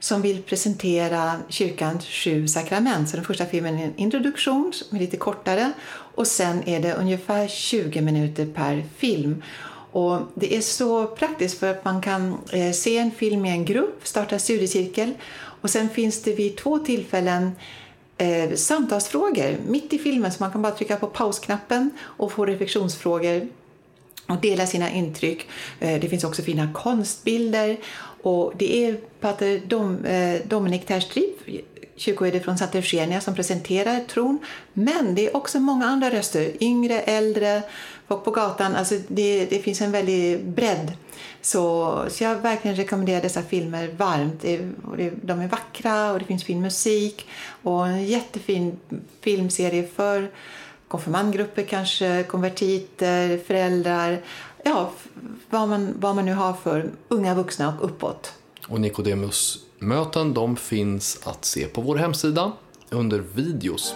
[0.00, 3.08] som vill presentera kyrkans sju sakrament.
[3.08, 6.94] Så den första filmen är en introduktion som är lite kortare och sen är det
[6.94, 9.42] ungefär 20 minuter per film.
[9.92, 13.64] Och det är så praktiskt för att man kan eh, se en film i en
[13.64, 15.14] grupp, starta studiecirkel
[15.60, 17.52] och sen finns det vid två tillfällen
[18.16, 23.48] eh, samtalsfrågor mitt i filmen så man kan bara trycka på pausknappen och få reflektionsfrågor
[24.28, 25.46] och dela sina intryck.
[25.80, 27.76] Eh, det finns också fina konstbilder
[28.22, 31.36] och det är pater Dom, eh, Dominik Terstrip,
[31.96, 34.38] kyrkoherde från Santa Eugenia som presenterar tron.
[34.72, 37.62] Men det är också många andra röster, yngre, äldre,
[38.08, 38.76] folk på gatan.
[38.76, 40.92] Alltså det, det finns en väldig bredd.
[41.40, 44.42] Så, så jag verkligen rekommenderar dessa filmer varmt.
[45.22, 47.26] De är vackra och det finns fin musik
[47.62, 48.78] och en jättefin
[49.20, 50.30] filmserie för
[50.88, 54.20] konfirmandgrupper kanske, konvertiter, föräldrar.
[54.64, 54.90] Ja,
[55.50, 58.32] vad man, vad man nu har för unga vuxna och uppåt.
[58.68, 62.52] Och Nikodemus-möten de finns att se på vår hemsida
[62.90, 63.94] under videos.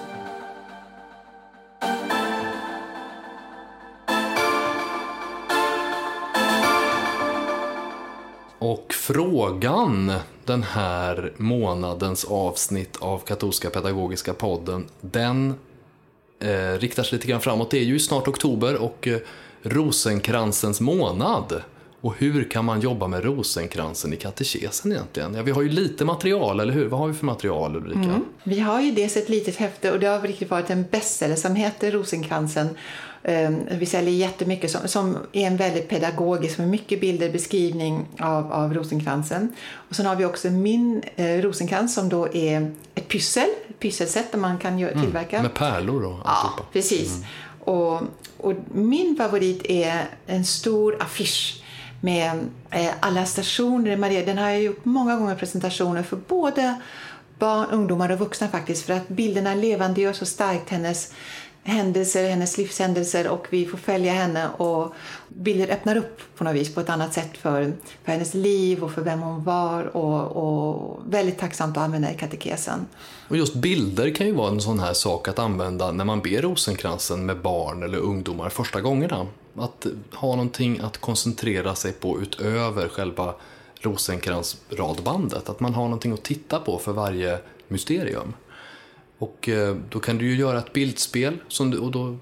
[8.58, 10.12] Och frågan
[10.44, 15.54] den här månadens avsnitt av Katolska Pedagogiska podden, den
[16.42, 17.70] eh, riktar sig lite grann framåt.
[17.70, 19.18] Det är ju snart oktober och eh,
[19.62, 21.62] rosenkransens månad.
[22.02, 25.34] Och hur kan man jobba med rosenkransen i katekesen egentligen?
[25.34, 26.88] Ja, vi har ju lite material, eller hur?
[26.88, 28.00] Vad har vi för material Ulrika?
[28.00, 28.24] Mm.
[28.44, 31.56] Vi har ju dels ett litet häfte och det har riktigt varit en bestseller som
[31.56, 32.68] heter Rosenkransen.
[33.24, 38.52] Um, vi säljer jättemycket som, som är en väldigt pedagogisk med mycket bilder, beskrivning av,
[38.52, 39.54] av rosenkransen.
[39.88, 44.32] Och sen har vi också min eh, rosenkrans som då är ett pyssel, ett pysselsätt
[44.32, 45.36] där man kan mm, tillverka.
[45.36, 47.16] Mm, med pärlor och Ja, precis.
[47.16, 47.26] Mm.
[47.60, 48.02] Och,
[48.36, 51.61] och min favorit är en stor affisch
[52.02, 54.24] med eh, alla stationer i Maria.
[54.26, 56.80] Den har jag gjort många gånger presentationer för både
[57.38, 61.12] barn, ungdomar och vuxna faktiskt för att bilderna levandegör så starkt hennes
[61.64, 64.94] händelser, hennes livshändelser och vi får följa henne och
[65.28, 67.72] bilder öppnar upp på något vis på ett annat sätt för,
[68.04, 72.14] för hennes liv och för vem hon var och, och väldigt tacksamt att använda i
[72.14, 72.86] katekesen.
[73.28, 76.42] Och just bilder kan ju vara en sån här sak att använda när man ber
[76.42, 79.26] rosenkransen med barn eller ungdomar första gångerna.
[79.56, 83.34] Att ha någonting att koncentrera sig på utöver själva
[83.80, 85.48] rosenkrans-radbandet.
[85.48, 87.38] Att man har någonting att titta på för varje
[87.68, 88.34] mysterium.
[89.18, 91.38] Och eh, då kan du ju göra ett bildspel
[91.80, 92.16] och då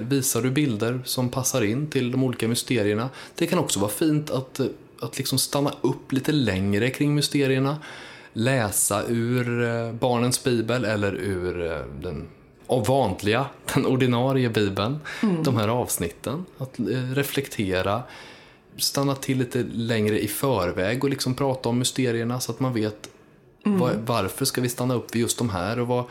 [0.00, 3.08] visar du bilder som passar in till de olika mysterierna.
[3.34, 4.66] Det kan också vara fint att, eh,
[5.00, 7.76] att liksom stanna upp lite längre kring mysterierna.
[8.32, 12.28] Läsa ur eh, barnens bibel eller ur den
[12.66, 15.42] vanliga, den ordinarie bibeln, mm.
[15.42, 16.44] de här avsnitten.
[16.58, 16.74] Att
[17.14, 18.02] reflektera,
[18.76, 23.08] stanna till lite längre i förväg och liksom prata om mysterierna så att man vet
[23.66, 23.78] mm.
[23.78, 26.04] var, varför ska vi stanna upp vid just de här och vad,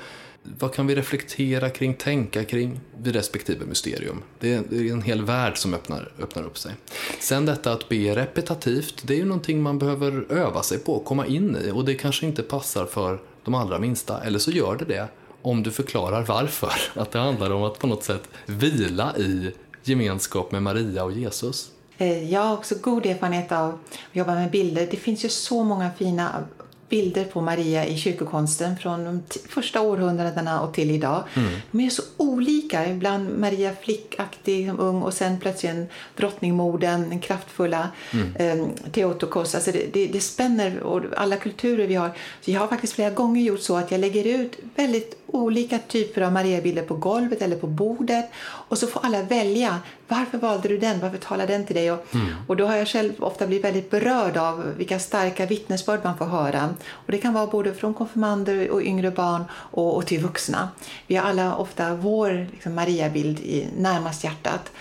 [0.43, 4.23] vad kan vi reflektera kring, tänka kring vid respektive mysterium?
[4.39, 6.71] Det är, en hel värld som öppnar, öppnar upp sig.
[7.19, 11.25] Sen detta att be repetitivt, det är ju någonting man behöver öva sig på, komma
[11.25, 14.85] in i och det kanske inte passar för de allra minsta, eller så gör det
[14.85, 15.07] det
[15.41, 16.73] om du förklarar varför.
[16.93, 19.51] Att det handlar om att på något sätt vila i
[19.83, 21.71] gemenskap med Maria och Jesus.
[21.97, 24.87] Eh, jag har också god erfarenhet av att jobba med bilder.
[24.91, 26.43] Det finns ju så många fina
[26.91, 31.23] bilder på Maria i kyrkokonsten från de första århundradena och till idag.
[31.33, 31.49] Mm.
[31.71, 32.89] De är så olika.
[32.89, 35.87] Ibland Maria flickaktig, ung och sen plötsligt en
[36.17, 38.35] drottningmorden, den kraftfulla mm.
[38.35, 39.55] eh, Theotokos.
[39.55, 42.11] Alltså det, det, det spänner och alla kulturer vi har.
[42.41, 46.21] Så jag har faktiskt flera gånger gjort så att jag lägger ut väldigt olika typer
[46.21, 49.79] av Mariabilder på golvet eller på bordet och så får alla välja.
[50.07, 50.99] Varför valde du den?
[50.99, 51.91] Varför talar den till dig?
[51.91, 52.27] Och, mm.
[52.47, 56.25] och då har jag själv ofta blivit väldigt berörd av vilka starka vittnesbörd man får
[56.25, 56.69] höra.
[56.89, 60.69] Och det kan vara både från konfirmander och yngre barn och, och till vuxna.
[61.07, 64.71] Vi har alla ofta vår liksom, Mariabild i närmast hjärtat.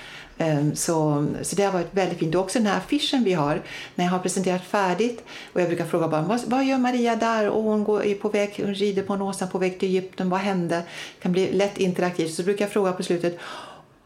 [0.40, 2.34] Ehm, så, så det har varit väldigt fint.
[2.34, 3.62] Och också den här affischen vi har,
[3.94, 7.48] när jag har presenterat färdigt och jag brukar fråga barn, vad, vad gör Maria där?
[7.48, 10.30] Och hon går, är på väg, hon rider på en åsna på väg till Egypten,
[10.30, 10.76] vad hände?
[10.76, 12.34] Det kan bli lätt interaktivt.
[12.34, 13.38] Så brukar jag fråga på slutet,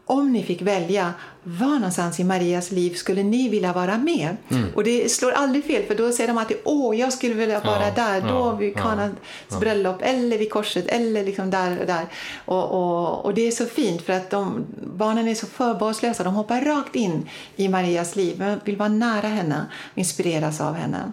[0.05, 4.37] om ni fick välja, var någonstans i Marias liv skulle ni vilja vara med?
[4.49, 4.69] Mm.
[4.75, 7.87] Och det slår aldrig fel, för då säger de alltid åh, jag skulle vilja vara
[7.87, 9.15] ja, där, då ja, vid Kanans
[9.51, 12.05] ja, bröllop, eller vid korset, eller liksom där och där.
[12.45, 16.33] Och, och, och, det är så fint, för att de, barnen är så förbehållslösa, de
[16.33, 21.11] hoppar rakt in i Marias liv, vill vara nära henne, inspireras av henne.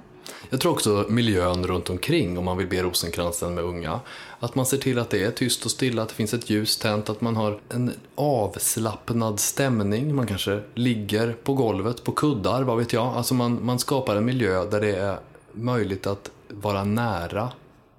[0.53, 4.01] Jag tror också miljön runt omkring om man vill be rosenkransen med unga.
[4.41, 6.77] Att man ser till att det är tyst och stilla, att det finns ett ljus
[6.77, 10.15] tänt, att man har en avslappnad stämning.
[10.15, 13.07] Man kanske ligger på golvet, på kuddar, vad vet jag.
[13.07, 15.19] Alltså man, man skapar en miljö där det är
[15.53, 17.51] möjligt att vara nära.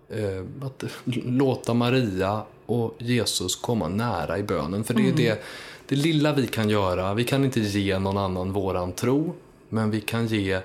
[0.09, 0.83] Eh, att
[1.13, 4.83] låta Maria och Jesus komma nära i bönen.
[4.83, 5.15] För det är mm.
[5.15, 5.43] det,
[5.87, 7.13] det lilla vi kan göra.
[7.13, 9.33] Vi kan inte ge någon annan våran tro,
[9.69, 10.59] men vi kan ge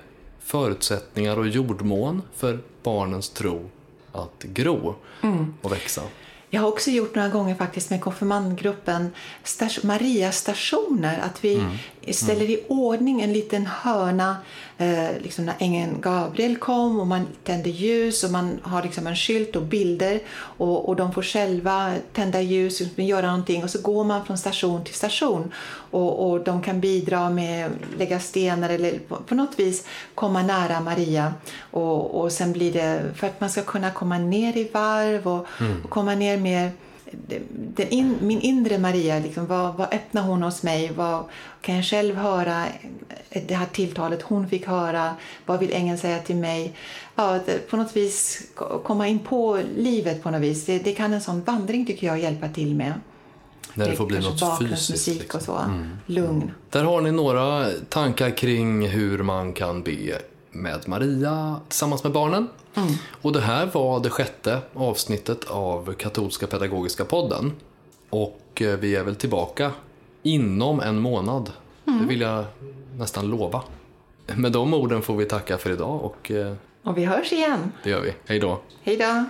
[0.49, 3.69] förutsättningar och jordmån för barnens tro
[4.11, 5.53] att gro mm.
[5.61, 6.01] och växa.
[6.49, 9.11] Jag har också gjort några gånger faktiskt med konfirmandgruppen
[9.83, 11.19] Maria-stationer.
[11.19, 11.77] Att vi mm.
[12.13, 14.37] ställer i ordning en liten hörna
[14.79, 19.15] eh, liksom när ängeln Gabriel kom och man tänder ljus och man har liksom en
[19.15, 23.81] skylt och bilder och, och de får själva tända ljus och göra någonting och så
[23.81, 25.51] går man från station till station
[25.91, 30.79] och, och de kan bidra med lägga stenar eller på, på något vis komma nära
[30.79, 31.33] Maria
[31.71, 35.47] och, och sen blir det för att man ska kunna komma ner i varv och,
[35.59, 35.83] mm.
[35.83, 36.71] och komma ner mer
[37.89, 40.91] in, min inre Maria, liksom, vad, vad öppnar hon hos mig?
[40.95, 41.23] Vad
[41.61, 42.65] kan jag själv höra
[43.29, 45.15] det här tilltalet hon fick höra?
[45.45, 46.73] Vad vill ängeln säga till mig?
[47.15, 47.39] Ja,
[47.69, 48.47] på något vis
[48.83, 50.65] komma in på livet på något vis.
[50.65, 52.93] Det, det kan en sån vandring tycker jag hjälpa till med.
[53.73, 55.07] När det får bli något fysiskt.
[55.07, 55.37] Liksom.
[55.37, 55.57] och så.
[55.57, 55.89] Mm.
[56.05, 56.51] Lugn.
[56.69, 60.21] Där har ni några tankar kring hur man kan be
[60.51, 62.47] med Maria tillsammans med barnen.
[62.75, 62.89] Mm.
[63.21, 67.51] Och det här var det sjätte avsnittet av Katolska Pedagogiska podden.
[68.09, 69.71] Och eh, vi är väl tillbaka
[70.23, 71.51] inom en månad.
[71.87, 72.01] Mm.
[72.01, 72.45] Det vill jag
[72.97, 73.61] nästan lova.
[74.35, 76.31] Med de orden får vi tacka för idag och...
[76.31, 77.71] Eh, och vi hörs igen.
[77.83, 78.13] Det gör vi.
[78.25, 78.59] Hej då.
[78.83, 79.25] Hej då.